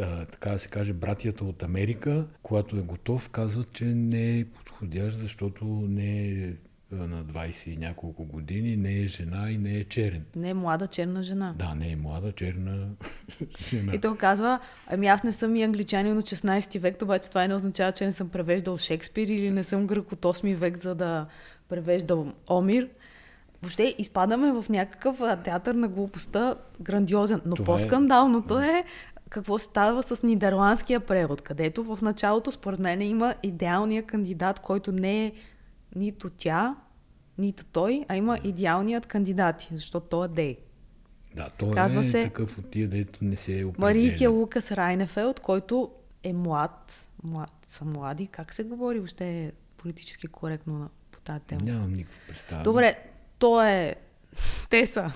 а, 0.00 0.24
така 0.26 0.50
да 0.50 0.58
се 0.58 0.68
каже, 0.68 0.92
братята 0.92 1.44
от 1.44 1.62
Америка, 1.62 2.26
когато 2.42 2.76
е 2.76 2.82
готов, 2.82 3.28
казват, 3.28 3.72
че 3.72 3.84
не 3.84 4.38
е 4.38 4.44
подходящ, 4.44 5.18
защото 5.18 5.64
не 5.88 6.28
е 6.28 6.52
на 6.92 7.24
20 7.24 7.68
и 7.68 7.76
няколко 7.76 8.24
години, 8.24 8.76
не 8.76 8.98
е 8.98 9.06
жена 9.06 9.50
и 9.50 9.58
не 9.58 9.72
е 9.72 9.84
черен. 9.84 10.24
не 10.36 10.48
е 10.50 10.54
млада 10.54 10.86
черна 10.86 11.22
жена. 11.22 11.54
Да, 11.58 11.74
не 11.74 11.90
е 11.90 11.96
млада, 11.96 12.32
черна 12.32 12.88
жена. 13.68 13.94
И 13.94 13.98
той 13.98 14.16
казва, 14.16 14.58
ами 14.86 15.06
аз 15.06 15.22
не 15.22 15.32
съм 15.32 15.56
и 15.56 15.62
англичанин 15.62 16.18
от 16.18 16.24
16 16.24 16.78
век, 16.78 17.02
обаче 17.02 17.28
това 17.28 17.46
не 17.48 17.54
означава, 17.54 17.92
че 17.92 18.06
не 18.06 18.12
съм 18.12 18.28
превеждал 18.28 18.78
Шекспир 18.78 19.28
или 19.28 19.50
не 19.50 19.64
съм 19.64 19.86
грък 19.86 20.12
от 20.12 20.20
8 20.20 20.54
век, 20.54 20.78
за 20.78 20.94
да 20.94 21.26
превеждам 21.68 22.34
Омир. 22.50 22.88
Въобще 23.62 23.94
изпадаме 23.98 24.52
в 24.52 24.64
някакъв 24.68 25.22
театър 25.44 25.74
на 25.74 25.88
глупостта, 25.88 26.54
грандиозен. 26.80 27.40
Но 27.46 27.56
Това 27.56 27.74
е- 27.74 27.76
по-скандалното 27.76 28.60
е 28.60 28.84
какво 29.30 29.58
става 29.58 30.02
с 30.02 30.22
нидерландския 30.22 31.00
превод, 31.00 31.40
където 31.40 31.84
в 31.84 31.98
началото 32.02 32.52
според 32.52 32.80
мен 32.80 33.02
има 33.02 33.34
идеалният 33.42 34.06
кандидат, 34.06 34.60
който 34.60 34.92
не 34.92 35.26
е 35.26 35.32
нито 35.96 36.30
тя, 36.30 36.76
нито 37.38 37.64
той, 37.64 38.04
а 38.08 38.16
има 38.16 38.38
идеалният 38.44 39.06
кандидат, 39.06 39.68
защото 39.72 40.06
той 40.06 40.24
е 40.24 40.28
Дей. 40.28 40.58
Да, 41.34 41.50
той 41.58 41.70
Казва 41.70 42.00
е 42.00 42.04
се 42.04 42.24
такъв 42.24 42.58
от 42.58 42.70
тия, 42.70 42.88
дето 42.88 43.24
не 43.24 43.36
се 43.36 43.60
е 43.60 43.64
определя. 43.64 43.86
Марийке 43.86 44.26
Лукас 44.26 44.72
Райнефелд, 44.72 45.40
който 45.40 45.90
е 46.22 46.32
млад, 46.32 47.06
млад, 47.24 47.52
са 47.68 47.84
млади, 47.84 48.26
как 48.26 48.54
се 48.54 48.64
говори 48.64 48.98
въобще 48.98 49.44
е 49.44 49.52
политически 49.76 50.26
коректно 50.26 50.78
на, 50.78 50.88
по 51.10 51.20
тази 51.20 51.40
тема? 51.40 51.60
Нямам 51.64 51.92
никаква 51.92 52.20
представа. 52.28 52.62
Добре, 52.62 52.98
той 53.38 53.68
е... 53.68 53.94
Те 54.70 54.86
са. 54.86 55.12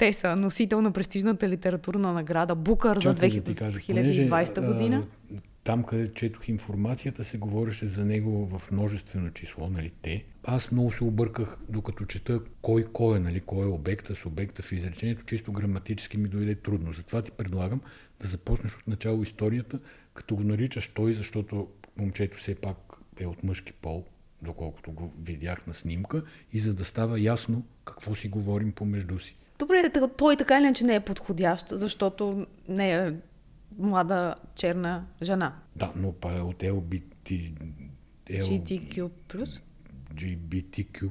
Те 0.00 0.12
са 0.12 0.36
носител 0.36 0.80
на 0.80 0.92
престижната 0.92 1.48
литературна 1.48 2.12
награда 2.12 2.54
Букър 2.54 2.96
за 2.96 3.14
Чакай 3.14 3.30
да 3.30 3.44
ти 3.44 3.54
кажа, 3.54 3.78
2020 3.78 4.54
понеже, 4.54 4.72
година. 4.72 5.06
А, 5.36 5.36
там, 5.64 5.84
къде 5.84 6.12
четох 6.14 6.48
информацията, 6.48 7.24
се 7.24 7.38
говореше 7.38 7.86
за 7.86 8.04
него 8.04 8.46
в 8.46 8.70
множествено 8.72 9.30
число, 9.30 9.68
нали, 9.68 9.92
те. 10.02 10.24
Аз 10.44 10.72
много 10.72 10.92
се 10.92 11.04
обърках, 11.04 11.58
докато 11.68 12.04
чета 12.04 12.40
кой 12.62 12.84
кой 12.92 13.16
е, 13.16 13.20
нали, 13.20 13.40
кой 13.40 13.66
е 13.66 13.70
обекта, 13.70 14.14
субекта 14.14 14.62
в 14.62 14.72
изречението, 14.72 15.24
чисто 15.24 15.52
граматически 15.52 16.18
ми 16.18 16.28
дойде 16.28 16.54
трудно. 16.54 16.92
Затова 16.92 17.22
ти 17.22 17.30
предлагам 17.30 17.80
да 18.20 18.28
започнеш 18.28 18.76
от 18.76 18.88
начало 18.88 19.22
историята, 19.22 19.78
като 20.14 20.36
го 20.36 20.42
наричаш 20.42 20.88
той, 20.88 21.12
защото 21.12 21.68
момчето 21.96 22.38
все 22.38 22.54
пак 22.54 22.76
е 23.20 23.26
от 23.26 23.44
мъжки 23.44 23.72
пол, 23.72 24.04
доколкото 24.42 24.92
го 24.92 25.12
видях 25.22 25.66
на 25.66 25.74
снимка, 25.74 26.22
и 26.52 26.58
за 26.58 26.74
да 26.74 26.84
става 26.84 27.20
ясно 27.20 27.64
какво 27.84 28.14
си 28.14 28.28
говорим 28.28 28.72
помежду 28.72 29.18
си. 29.18 29.36
Добре, 29.60 29.90
той 30.16 30.36
така 30.36 30.58
или 30.58 30.64
иначе 30.64 30.84
не 30.84 30.94
е 30.94 31.00
подходящ, 31.00 31.68
защото 31.68 32.46
не 32.68 32.92
е 32.92 33.12
млада 33.78 34.34
черна 34.54 35.06
жена. 35.22 35.54
Да, 35.76 35.92
но 35.96 36.12
па 36.12 36.36
е 36.36 36.40
от 36.40 36.58
LBT... 36.58 37.52
L... 38.26 38.42
GTQ+. 38.42 39.10
GBTQ+. 40.14 41.10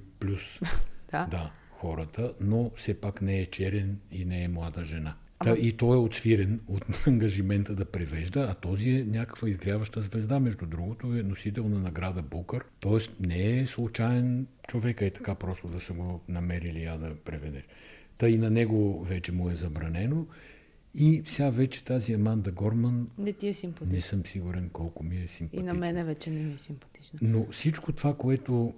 Да. 1.11 1.27
да, 1.31 1.51
хората, 1.71 2.33
но 2.41 2.71
все 2.75 3.01
пак 3.01 3.21
не 3.21 3.39
е 3.39 3.45
черен 3.45 3.99
и 4.11 4.25
не 4.25 4.43
е 4.43 4.47
млада 4.47 4.83
жена. 4.83 5.15
Та, 5.43 5.53
и 5.53 5.71
той 5.71 5.97
е 5.97 5.99
отсвирен 5.99 6.61
от 6.67 6.85
ангажимента 7.07 7.75
да 7.75 7.85
превежда, 7.85 8.47
а 8.51 8.53
този 8.53 8.89
е 8.89 9.03
някаква 9.03 9.49
изгряваща 9.49 10.01
звезда, 10.01 10.39
между 10.39 10.65
другото 10.65 11.07
е 11.07 11.23
носител 11.23 11.69
на 11.69 11.79
награда 11.79 12.21
Букър, 12.21 12.65
т.е. 12.79 13.27
не 13.27 13.59
е 13.59 13.65
случайен 13.65 14.47
човек, 14.67 15.01
е 15.01 15.09
така 15.09 15.35
просто 15.35 15.67
да 15.67 15.79
са 15.79 15.93
го 15.93 16.21
намерили 16.27 16.83
я 16.83 16.97
да 16.97 17.15
преведеш. 17.15 17.63
Та 18.19 18.29
и 18.29 18.37
на 18.37 18.49
него 18.49 19.03
вече 19.03 19.31
му 19.31 19.49
е 19.49 19.55
забранено. 19.55 20.27
И 20.95 21.23
сега 21.25 21.49
вече 21.49 21.83
тази 21.83 22.13
Аманда 22.13 22.51
Горман, 22.51 23.07
Не 23.17 23.33
ти 23.33 23.47
е 23.47 23.53
симпатична. 23.53 23.95
не 23.95 24.01
съм 24.01 24.25
сигурен 24.25 24.69
колко 24.69 25.03
ми 25.03 25.15
е 25.17 25.23
И 25.23 25.27
симпатична. 25.27 25.73
на 25.73 25.79
мене 25.79 26.03
вече 26.03 26.29
не 26.29 26.39
ми 26.39 26.53
е 26.53 26.57
симпатична. 26.57 27.19
Но 27.21 27.45
всичко 27.51 27.91
това, 27.91 28.13
което 28.13 28.73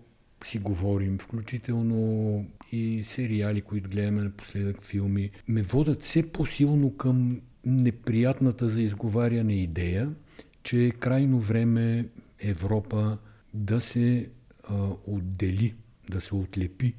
си 0.46 0.58
говорим, 0.60 1.18
включително 1.18 2.46
и 2.72 3.04
сериали, 3.04 3.62
които 3.62 3.90
гледаме 3.90 4.24
напоследък, 4.24 4.84
филми, 4.84 5.30
ме 5.48 5.62
водят 5.62 6.02
все 6.02 6.32
по-силно 6.32 6.98
към 6.98 7.42
неприятната 7.66 8.68
за 8.68 8.82
изговаряне 8.82 9.54
идея, 9.54 10.16
че 10.64 10.86
е 10.86 10.92
крайно 10.92 11.40
време 11.40 12.06
Европа 12.40 13.18
да 13.54 13.82
се 13.82 14.30
а, 14.64 14.90
отдели, 15.08 15.74
да 16.10 16.22
се 16.22 16.36
отлепи 16.36 16.94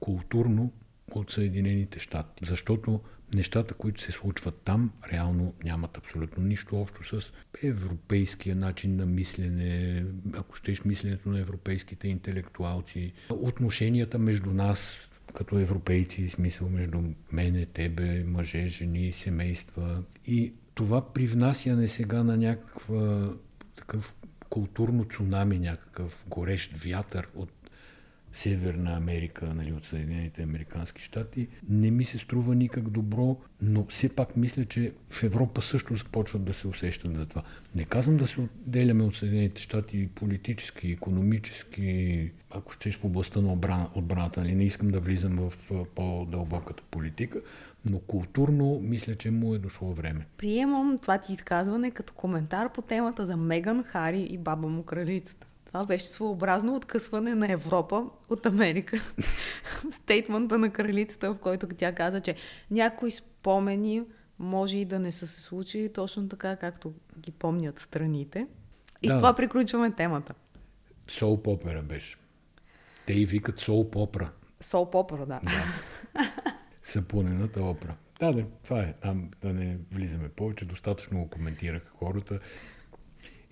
културно 0.00 0.72
от 1.18 1.30
Съединените 1.30 1.98
щати. 1.98 2.44
Защото 2.46 3.00
нещата, 3.34 3.74
които 3.74 4.02
се 4.02 4.12
случват 4.12 4.60
там, 4.64 4.92
реално 5.12 5.54
нямат 5.64 5.98
абсолютно 5.98 6.44
нищо 6.44 6.80
общо 6.80 7.20
с 7.20 7.30
европейския 7.62 8.56
начин 8.56 8.96
на 8.96 9.06
мислене, 9.06 10.04
ако 10.34 10.56
щеш 10.56 10.84
мисленето 10.84 11.28
на 11.28 11.40
европейските 11.40 12.08
интелектуалци, 12.08 13.12
отношенията 13.30 14.18
между 14.18 14.50
нас 14.50 14.96
като 15.34 15.58
европейци, 15.58 16.28
смисъл 16.28 16.68
между 16.68 17.02
мене, 17.32 17.66
тебе, 17.66 18.24
мъже, 18.24 18.66
жени, 18.66 19.12
семейства. 19.12 20.02
И 20.26 20.54
това 20.74 21.12
привнасяне 21.12 21.88
сега 21.88 22.22
на 22.22 22.36
някаква 22.36 23.32
такъв 23.76 24.14
културно 24.48 25.04
цунами, 25.04 25.58
някакъв 25.58 26.24
горещ 26.28 26.72
вятър 26.84 27.28
от 27.34 27.50
Северна 28.34 28.96
Америка, 28.96 29.54
нали, 29.54 29.72
от 29.72 29.84
Съединените 29.84 30.42
Американски 30.42 31.02
щати, 31.02 31.48
не 31.68 31.90
ми 31.90 32.04
се 32.04 32.18
струва 32.18 32.54
никак 32.54 32.88
добро, 32.88 33.36
но 33.62 33.86
все 33.86 34.08
пак 34.08 34.36
мисля, 34.36 34.64
че 34.64 34.92
в 35.10 35.22
Европа 35.22 35.62
също 35.62 35.96
започват 35.96 36.44
да 36.44 36.52
се 36.52 36.68
усещат 36.68 37.16
за 37.16 37.26
това. 37.26 37.42
Не 37.74 37.84
казвам 37.84 38.16
да 38.16 38.26
се 38.26 38.40
отделяме 38.40 39.04
от 39.04 39.16
Съединените 39.16 39.60
щати 39.60 40.08
политически, 40.14 40.90
економически, 40.90 42.30
ако 42.50 42.72
щеш 42.72 42.98
в 42.98 43.04
областта 43.04 43.40
на 43.40 43.52
отбрана, 43.52 43.88
отбраната, 43.94 44.40
нали, 44.40 44.54
не 44.54 44.64
искам 44.64 44.88
да 44.88 45.00
влизам 45.00 45.36
в 45.36 45.68
по-дълбоката 45.94 46.82
политика, 46.90 47.40
но 47.84 47.98
културно 47.98 48.80
мисля, 48.82 49.14
че 49.14 49.30
му 49.30 49.54
е 49.54 49.58
дошло 49.58 49.94
време. 49.94 50.26
Приемам 50.36 50.98
това 51.02 51.18
ти 51.18 51.32
изказване 51.32 51.90
като 51.90 52.12
коментар 52.12 52.72
по 52.72 52.82
темата 52.82 53.26
за 53.26 53.36
Меган, 53.36 53.82
Хари 53.82 54.20
и 54.20 54.38
баба 54.38 54.68
му 54.68 54.82
кралицата. 54.82 55.46
Това 55.74 55.86
беше 55.86 56.06
своеобразно 56.06 56.74
откъсване 56.76 57.34
на 57.34 57.52
Европа 57.52 58.06
от 58.28 58.46
Америка. 58.46 59.00
Стейтмента 59.90 60.58
на 60.58 60.70
кралицата, 60.70 61.34
в 61.34 61.38
който 61.38 61.68
тя 61.76 61.94
каза, 61.94 62.20
че 62.20 62.34
някои 62.70 63.10
спомени 63.10 64.02
може 64.38 64.78
и 64.78 64.84
да 64.84 64.98
не 64.98 65.12
са 65.12 65.26
се 65.26 65.40
случили 65.40 65.92
точно 65.92 66.28
така, 66.28 66.56
както 66.56 66.94
ги 67.18 67.30
помнят 67.30 67.78
страните. 67.78 68.46
И 69.02 69.08
да. 69.08 69.14
с 69.14 69.16
това 69.16 69.34
приключваме 69.34 69.90
темата. 69.90 70.34
Сол 71.08 71.42
попера 71.42 71.82
беше. 71.82 72.16
Те 73.06 73.12
и 73.12 73.26
викат 73.26 73.60
сол 73.60 73.90
попра. 73.90 74.30
Сол 74.60 74.90
попера, 74.90 75.26
да. 75.26 75.40
да. 75.44 75.64
Сапунената 76.82 77.62
опра. 77.62 77.94
Да, 78.20 78.32
да, 78.32 78.44
това 78.64 78.80
е. 78.80 78.94
Там 79.02 79.30
да 79.42 79.52
не 79.52 79.78
влизаме 79.92 80.28
повече. 80.28 80.64
Достатъчно 80.64 81.18
го 81.18 81.30
коментираха 81.30 81.90
хората. 81.98 82.40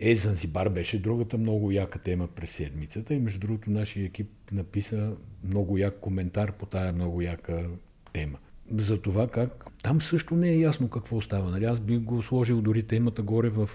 Е, 0.04 0.14
Занзибар 0.14 0.68
беше 0.68 1.02
другата 1.02 1.38
много 1.38 1.70
яка 1.70 1.98
тема 1.98 2.28
през 2.28 2.50
седмицата 2.50 3.14
и 3.14 3.18
между 3.18 3.40
другото 3.40 3.70
нашия 3.70 4.04
екип 4.06 4.30
написа 4.52 5.12
много 5.44 5.78
як 5.78 6.00
коментар 6.00 6.52
по 6.52 6.66
тая 6.66 6.92
много 6.92 7.22
яка 7.22 7.66
тема. 8.12 8.38
За 8.70 9.02
това 9.02 9.28
как 9.28 9.66
там 9.82 10.00
също 10.00 10.34
не 10.36 10.48
е 10.48 10.58
ясно 10.58 10.88
какво 10.88 11.20
става. 11.20 11.50
Нали? 11.50 11.64
Аз 11.64 11.80
бих 11.80 12.00
го 12.00 12.22
сложил 12.22 12.60
дори 12.60 12.82
темата 12.82 13.22
горе 13.22 13.48
в 13.48 13.70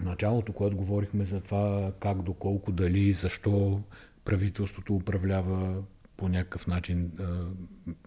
началото, 0.00 0.52
когато 0.52 0.76
говорихме 0.76 1.24
за 1.24 1.40
това 1.40 1.92
как, 2.00 2.22
доколко, 2.22 2.72
дали, 2.72 3.12
защо 3.12 3.82
правителството 4.24 4.94
управлява 4.94 5.82
по 6.16 6.28
някакъв 6.28 6.66
начин 6.66 7.10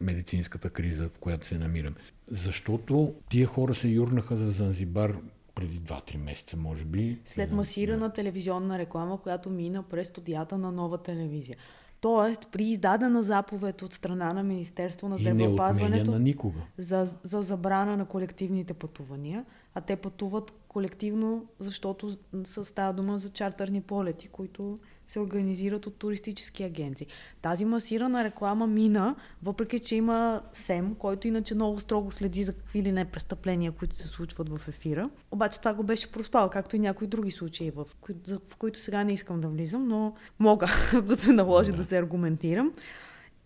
медицинската 0.01 0.69
криза, 0.69 1.09
в 1.09 1.19
която 1.19 1.47
се 1.47 1.57
намираме. 1.57 1.95
Защото 2.27 3.15
тия 3.29 3.47
хора 3.47 3.75
се 3.75 3.87
юрнаха 3.87 4.37
за 4.37 4.51
Занзибар 4.51 5.17
преди 5.57 5.79
2-3 5.79 6.17
месеца, 6.17 6.57
може 6.57 6.85
би. 6.85 7.19
След 7.25 7.51
масирана 7.51 8.07
да. 8.07 8.13
телевизионна 8.13 8.77
реклама, 8.77 9.21
която 9.21 9.49
мина 9.49 9.83
през 9.83 10.07
студията 10.07 10.57
на 10.57 10.71
нова 10.71 10.97
телевизия. 10.97 11.57
Тоест, 12.01 12.47
при 12.51 12.63
издадена 12.63 13.23
заповед 13.23 13.81
от 13.81 13.93
страна 13.93 14.33
на 14.33 14.43
Министерство 14.43 15.09
на 15.09 15.17
здравеопазването 15.17 16.11
на 16.11 16.19
никога. 16.19 16.59
За, 16.77 17.05
за 17.23 17.41
забрана 17.41 17.97
на 17.97 18.05
колективните 18.05 18.73
пътувания, 18.73 19.45
а 19.73 19.81
те 19.81 19.95
пътуват 19.95 20.53
колективно, 20.67 21.45
защото 21.59 22.17
става 22.63 22.93
дума 22.93 23.17
за 23.17 23.29
чартерни 23.29 23.81
полети, 23.81 24.27
които 24.27 24.77
се 25.07 25.19
организират 25.19 25.85
от 25.85 25.95
туристически 25.95 26.63
агенции. 26.63 27.07
Тази 27.41 27.65
масирана 27.65 28.23
реклама 28.23 28.67
мина, 28.67 29.15
въпреки 29.43 29.79
че 29.79 29.95
има 29.95 30.41
СЕМ, 30.51 30.95
който 30.95 31.27
иначе 31.27 31.55
много 31.55 31.79
строго 31.79 32.11
следи 32.11 32.43
за 32.43 32.53
какви 32.53 32.83
ли 32.83 32.91
не 32.91 33.05
престъпления, 33.05 33.71
които 33.71 33.95
се 33.95 34.07
случват 34.07 34.49
в 34.49 34.67
ефира. 34.67 35.09
Обаче 35.31 35.59
това 35.59 35.73
го 35.73 35.83
беше 35.83 36.11
проспал, 36.11 36.49
както 36.49 36.75
и 36.75 36.79
някои 36.79 37.07
други 37.07 37.31
случаи, 37.31 37.71
в, 37.71 37.87
кои, 38.01 38.15
в 38.49 38.55
които 38.55 38.79
сега 38.79 39.03
не 39.03 39.13
искам 39.13 39.41
да 39.41 39.47
влизам, 39.47 39.87
но 39.87 40.13
мога, 40.39 40.67
ако 40.93 41.15
се 41.15 41.31
наложи 41.31 41.71
да. 41.71 41.83
се 41.83 41.97
аргументирам. 41.97 42.73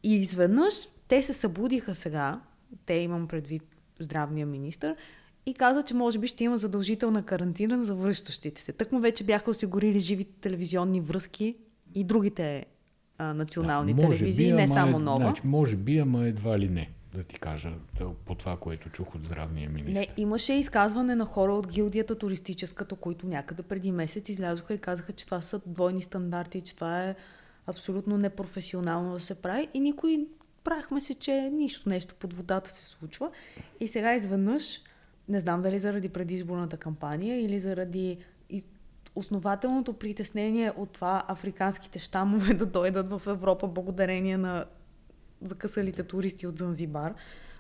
И 0.04 0.15
изведнъж 0.15 0.74
те 1.08 1.21
се 1.21 1.34
събудиха 1.34 1.95
сега, 1.95 2.39
те 2.86 2.93
имам 2.93 3.28
предвид 3.28 3.63
здравния 4.00 4.45
министр, 4.45 4.95
и 5.45 5.54
каза, 5.54 5.84
че 5.84 5.93
може 5.93 6.19
би 6.19 6.27
ще 6.27 6.43
има 6.43 6.58
задължителна 6.58 7.23
карантина 7.23 7.86
за 7.86 7.95
връщащите 7.95 8.62
се. 8.62 8.73
Тък 8.73 8.91
му 8.91 8.99
вече 8.99 9.23
бяха 9.23 9.51
осигурили 9.51 9.99
живи 9.99 10.23
телевизионни 10.23 11.01
връзки 11.01 11.56
и 11.95 12.04
другите 12.04 12.65
а, 13.17 13.34
национални 13.34 13.93
да, 13.93 14.01
телевизии, 14.01 14.45
би, 14.45 14.54
не 14.54 14.67
само 14.67 14.97
е, 14.97 14.99
нова. 14.99 15.25
Значи, 15.25 15.41
може 15.45 15.75
би, 15.75 15.97
ама 15.97 16.27
едва 16.27 16.60
ли 16.60 16.69
не, 16.69 16.89
да 17.15 17.23
ти 17.23 17.39
кажа, 17.39 17.71
по 18.25 18.36
това, 18.36 18.58
което 18.58 18.89
чух 18.89 19.15
от 19.15 19.25
здравния 19.25 19.69
министр. 19.69 19.99
Не, 19.99 20.08
имаше 20.17 20.54
изказване 20.54 21.15
на 21.15 21.25
хора 21.25 21.54
от 21.54 21.67
гилдията 21.67 22.15
туристическата, 22.15 22.95
които 22.95 23.27
някъде 23.27 23.63
преди 23.63 23.91
месец 23.91 24.30
излязоха 24.30 24.73
и 24.73 24.77
казаха, 24.77 25.13
че 25.13 25.25
това 25.25 25.41
са 25.41 25.62
двойни 25.65 26.01
стандарти, 26.01 26.62
че 26.62 26.75
това 26.75 27.04
е 27.04 27.15
абсолютно 27.67 28.17
непрофесионално 28.17 29.13
да 29.13 29.19
се 29.19 29.36
прави 29.36 29.67
и 29.73 29.80
никой 29.80 30.27
правихме 30.63 31.01
се, 31.01 31.13
че 31.13 31.49
нищо 31.54 31.89
нещо 31.89 32.15
под 32.19 32.34
водата 32.34 32.69
се 32.69 32.86
случва. 32.86 33.32
И 33.80 33.88
сега 33.88 34.15
изведнъж 34.15 34.82
не 35.31 35.39
знам 35.39 35.61
дали 35.61 35.79
заради 35.79 36.09
предизборната 36.09 36.77
кампания 36.77 37.41
или 37.41 37.59
заради 37.59 38.17
основателното 39.15 39.93
притеснение 39.93 40.71
от 40.77 40.91
това 40.91 41.23
африканските 41.27 41.99
щамове 41.99 42.53
да 42.53 42.65
дойдат 42.65 43.09
в 43.09 43.27
Европа 43.27 43.67
благодарение 43.67 44.37
на 44.37 44.65
закъсалите 45.41 46.03
туристи 46.03 46.47
от 46.47 46.57
Занзибар. 46.57 47.13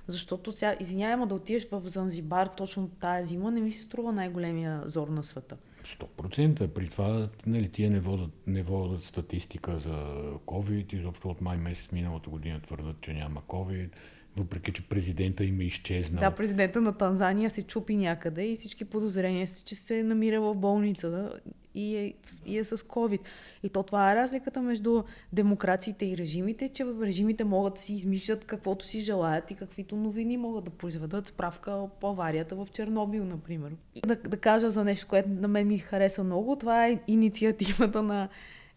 Защото 0.07 0.51
сега, 0.51 0.75
извинявай, 0.79 1.27
да 1.27 1.35
отидеш 1.35 1.69
в 1.69 1.81
Занзибар 1.85 2.47
точно 2.47 2.89
тази 2.89 3.27
зима, 3.27 3.51
не 3.51 3.61
ми 3.61 3.71
се 3.71 3.81
струва 3.81 4.11
най-големия 4.11 4.81
зор 4.85 5.07
на 5.07 5.23
света. 5.23 5.57
100%. 5.83 6.67
При 6.67 6.89
това 6.89 7.29
нали, 7.45 7.69
тия 7.69 7.91
не 7.91 7.99
водят, 7.99 8.31
не 8.47 8.63
водят 8.63 9.03
статистика 9.03 9.79
за 9.79 9.91
COVID. 10.45 10.93
Изобщо 10.93 11.29
от 11.29 11.41
май 11.41 11.57
месец 11.57 11.91
миналата 11.91 12.29
година 12.29 12.59
твърдат, 12.61 13.01
че 13.01 13.13
няма 13.13 13.41
COVID 13.41 13.89
въпреки 14.37 14.71
че 14.71 14.81
президента 14.81 15.43
им 15.43 15.59
е 15.59 15.63
изчезнал. 15.63 16.19
Да, 16.19 16.31
президента 16.31 16.81
на 16.81 16.93
Танзания 16.93 17.49
се 17.49 17.61
чупи 17.61 17.95
някъде 17.95 18.45
и 18.45 18.55
всички 18.55 18.85
подозрения 18.85 19.47
са, 19.47 19.63
че 19.63 19.75
се 19.75 20.03
намира 20.03 20.41
в 20.41 20.55
болница 20.55 21.31
и 21.75 21.97
е, 21.97 22.13
и 22.45 22.57
е 22.57 22.63
с 22.63 22.77
COVID. 22.77 23.19
И 23.63 23.69
то 23.69 23.83
това 23.83 24.11
е 24.11 24.15
разликата 24.15 24.61
между 24.61 25.03
демокрациите 25.33 26.05
и 26.05 26.17
режимите, 26.17 26.69
че 26.69 26.85
режимите 27.01 27.43
могат 27.43 27.73
да 27.73 27.81
си 27.81 27.93
измислят 27.93 28.45
каквото 28.45 28.85
си 28.85 28.99
желаят 28.99 29.51
и 29.51 29.55
каквито 29.55 29.95
новини 29.95 30.37
могат 30.37 30.63
да 30.63 30.71
произведат. 30.71 31.27
Справка 31.27 31.87
по 31.99 32.09
аварията 32.09 32.55
в 32.55 32.67
Чернобил, 32.73 33.25
например. 33.25 33.71
И 33.95 34.01
да, 34.01 34.15
да 34.15 34.37
кажа 34.37 34.71
за 34.71 34.83
нещо, 34.83 35.07
което 35.07 35.29
на 35.29 35.47
мен 35.47 35.67
ми 35.67 35.77
хареса 35.77 36.23
много, 36.23 36.55
това 36.55 36.87
е 36.87 36.99
инициативата 37.07 38.01
на 38.01 38.29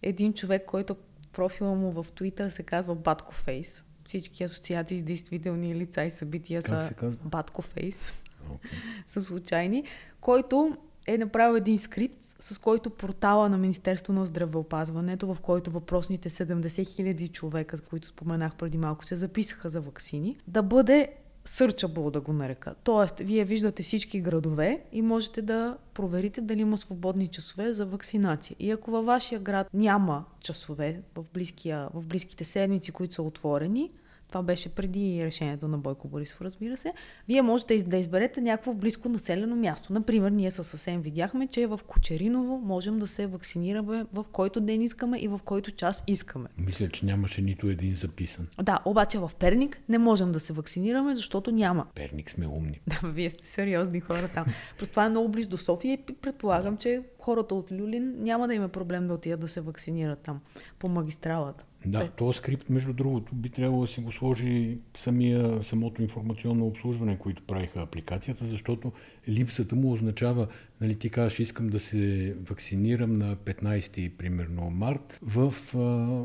един 0.03 0.33
човек, 0.33 0.65
който 0.67 0.97
профила 1.33 1.75
му 1.75 1.91
в 1.91 2.13
Twitter 2.13 2.49
се 2.49 2.63
казва 2.63 2.95
Батко 2.95 3.35
Фейс 3.35 3.85
всички 4.07 4.45
асоциации 4.45 4.99
с 4.99 5.03
действителни 5.03 5.75
лица 5.75 6.05
и 6.05 6.11
събития 6.11 6.63
как 6.63 6.83
са 6.83 7.11
Батко 7.25 7.63
Фейс. 7.63 8.13
Okay. 8.51 8.69
са 9.07 9.23
случайни, 9.23 9.85
който 10.21 10.77
е 11.07 11.19
направил 11.19 11.57
един 11.57 11.79
скрипт, 11.79 12.19
с 12.21 12.59
който 12.59 12.91
портала 12.91 13.49
на 13.49 13.59
Министерство 13.59 14.13
на 14.13 14.25
здравеопазването, 14.25 15.35
в 15.35 15.41
който 15.41 15.71
въпросните 15.71 16.31
70 16.31 16.95
хиляди 16.95 17.29
човека, 17.29 17.81
които 17.81 18.07
споменах 18.07 18.55
преди 18.55 18.79
малко, 18.79 19.05
се 19.05 19.17
записаха 19.17 19.71
за 19.71 19.81
вакцини, 19.81 20.37
да 20.49 20.63
бъде 20.63 21.13
searchable 21.49 22.11
да 22.11 22.21
го 22.21 22.33
нарека. 22.33 22.75
Тоест, 22.85 23.19
вие 23.19 23.45
виждате 23.45 23.83
всички 23.83 24.21
градове 24.21 24.83
и 24.93 25.03
можете 25.03 25.43
да 25.43 25.77
проверите 25.95 26.41
дали 26.41 26.61
има 26.61 26.79
свободни 26.79 27.29
часове 27.29 27.73
за 27.73 27.87
вакцинация. 27.87 28.57
И 28.61 28.71
ако 28.71 28.91
във 28.91 29.05
вашия 29.05 29.41
град 29.41 29.69
няма 29.75 30.25
часове 30.41 31.01
в, 31.15 31.25
близкия, 31.35 31.89
в 31.95 32.07
близките 32.07 32.45
седмици, 32.45 32.93
които 32.93 33.15
са 33.15 33.23
отворени, 33.23 33.91
това 34.35 34.43
беше 34.43 34.69
преди 34.69 35.25
решението 35.25 35.69
на 35.69 35.79
Бойко 35.79 36.09
Борисов, 36.09 36.41
разбира 36.43 36.77
се. 36.77 36.93
Вие 37.29 37.43
можете 37.43 37.83
да 37.83 37.97
изберете 37.97 38.41
някакво 38.41 38.75
близко 38.75 39.09
населено 39.09 39.57
място. 39.57 39.93
Например, 39.93 40.31
ние 40.31 40.51
със 40.51 40.67
съвсем 40.67 41.03
видяхме, 41.03 41.47
че 41.47 41.67
в 41.67 41.81
Кочериново 41.87 42.59
можем 42.59 42.99
да 42.99 43.07
се 43.07 43.27
вакцинираме 43.27 44.07
в 44.13 44.25
който 44.33 44.61
ден 44.61 44.83
искаме 44.83 45.19
и 45.19 45.29
в 45.29 45.41
който 45.45 45.71
час 45.71 46.05
искаме. 46.07 46.49
Мисля, 46.59 46.89
че 46.89 47.07
нямаше 47.07 47.43
нито 47.43 47.67
един 47.67 47.95
записан. 47.95 48.47
Да, 48.63 48.79
обаче 48.85 49.19
в 49.19 49.31
Перник 49.39 49.81
не 49.89 49.99
можем 49.99 50.33
да 50.33 50.41
се 50.41 50.53
вакцинираме, 50.53 51.15
защото 51.15 51.51
няма. 51.51 51.87
Перник 51.95 52.31
сме 52.31 52.47
умни. 52.47 52.81
Да, 52.87 53.09
вие 53.09 53.31
сте 53.31 53.47
сериозни 53.47 54.01
хора 54.01 54.29
там. 54.35 54.45
Просто 54.79 54.93
това 54.93 55.05
е 55.05 55.09
много 55.09 55.29
близо 55.29 55.49
до 55.49 55.57
София 55.57 55.93
и 55.93 55.97
предполагам, 55.97 56.77
че 56.77 57.03
хората 57.25 57.55
от 57.55 57.73
Люлин 57.73 58.15
няма 58.19 58.49
да 58.49 58.55
има 58.55 58.69
проблем 58.69 59.07
да 59.07 59.15
отидат 59.15 59.41
да 59.41 59.49
се 59.49 59.61
вакцинират 59.61 60.19
там 60.19 60.41
по 60.79 60.89
магистралата. 60.89 61.65
Да, 61.87 62.09
този 62.09 62.37
скрипт, 62.37 62.71
между 62.71 62.93
другото, 62.93 63.35
би 63.35 63.51
трябвало 63.51 63.83
да 63.83 63.89
си 63.89 64.01
го 64.01 64.13
сложи 64.13 64.79
самия, 64.97 65.63
самото 65.63 66.03
информационно 66.03 66.67
обслужване, 66.67 67.19
които 67.19 67.43
правиха 67.43 67.83
апликацията, 67.83 68.47
защото 68.47 68.93
липсата 69.29 69.77
му 69.77 69.93
означава, 69.93 70.47
нали 70.81 70.99
ти 70.99 71.11
кажеш, 71.11 71.39
искам 71.39 71.69
да 71.69 71.81
се 71.81 72.35
вакцинирам 72.49 73.19
на 73.19 73.37
15 73.37 74.17
примерно 74.17 74.71
март 74.71 75.19
в 75.23 75.55
а, 75.77 76.25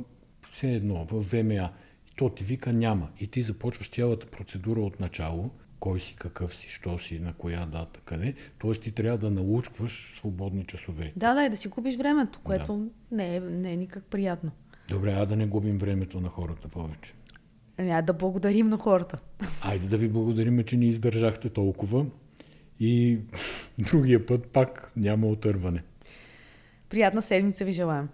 все 0.51 0.71
едно, 0.73 1.05
в 1.05 1.19
ВМА. 1.19 1.69
То 2.15 2.29
ти 2.29 2.43
вика 2.43 2.73
няма. 2.73 3.09
И 3.19 3.27
ти 3.27 3.41
започваш 3.41 3.89
цялата 3.89 4.27
процедура 4.27 4.81
от 4.81 4.99
начало 4.99 5.51
кой 5.79 5.99
си, 5.99 6.15
какъв 6.15 6.55
си, 6.55 6.69
що 6.69 6.99
си, 6.99 7.19
на 7.19 7.33
коя 7.33 7.65
дата, 7.65 7.99
къде. 8.05 8.33
Тоест 8.57 8.81
ти 8.81 8.91
трябва 8.91 9.17
да 9.17 9.31
научкваш 9.31 10.13
свободни 10.17 10.65
часове. 10.65 11.13
Да, 11.15 11.33
да, 11.33 11.45
и 11.45 11.49
да 11.49 11.57
си 11.57 11.69
купиш 11.69 11.97
времето, 11.97 12.39
което 12.43 12.77
да. 12.77 13.15
не, 13.15 13.35
е, 13.35 13.39
не 13.39 13.73
е 13.73 13.77
никак 13.77 14.03
приятно. 14.03 14.51
Добре, 14.89 15.13
а 15.17 15.25
да 15.25 15.35
не 15.35 15.45
губим 15.45 15.77
времето 15.77 16.21
на 16.21 16.29
хората 16.29 16.67
повече. 16.67 17.13
Ами, 17.77 18.01
да 18.03 18.13
благодарим 18.13 18.69
на 18.69 18.77
хората. 18.77 19.17
Айде 19.61 19.87
да 19.87 19.97
ви 19.97 20.09
благодарим, 20.09 20.63
че 20.63 20.77
ни 20.77 20.87
издържахте 20.87 21.49
толкова 21.49 22.05
и 22.79 23.19
другия 23.91 24.25
път 24.25 24.47
пак 24.47 24.91
няма 24.95 25.27
отърване. 25.27 25.83
Приятна 26.89 27.21
седмица 27.21 27.65
ви 27.65 27.71
желаем. 27.71 28.09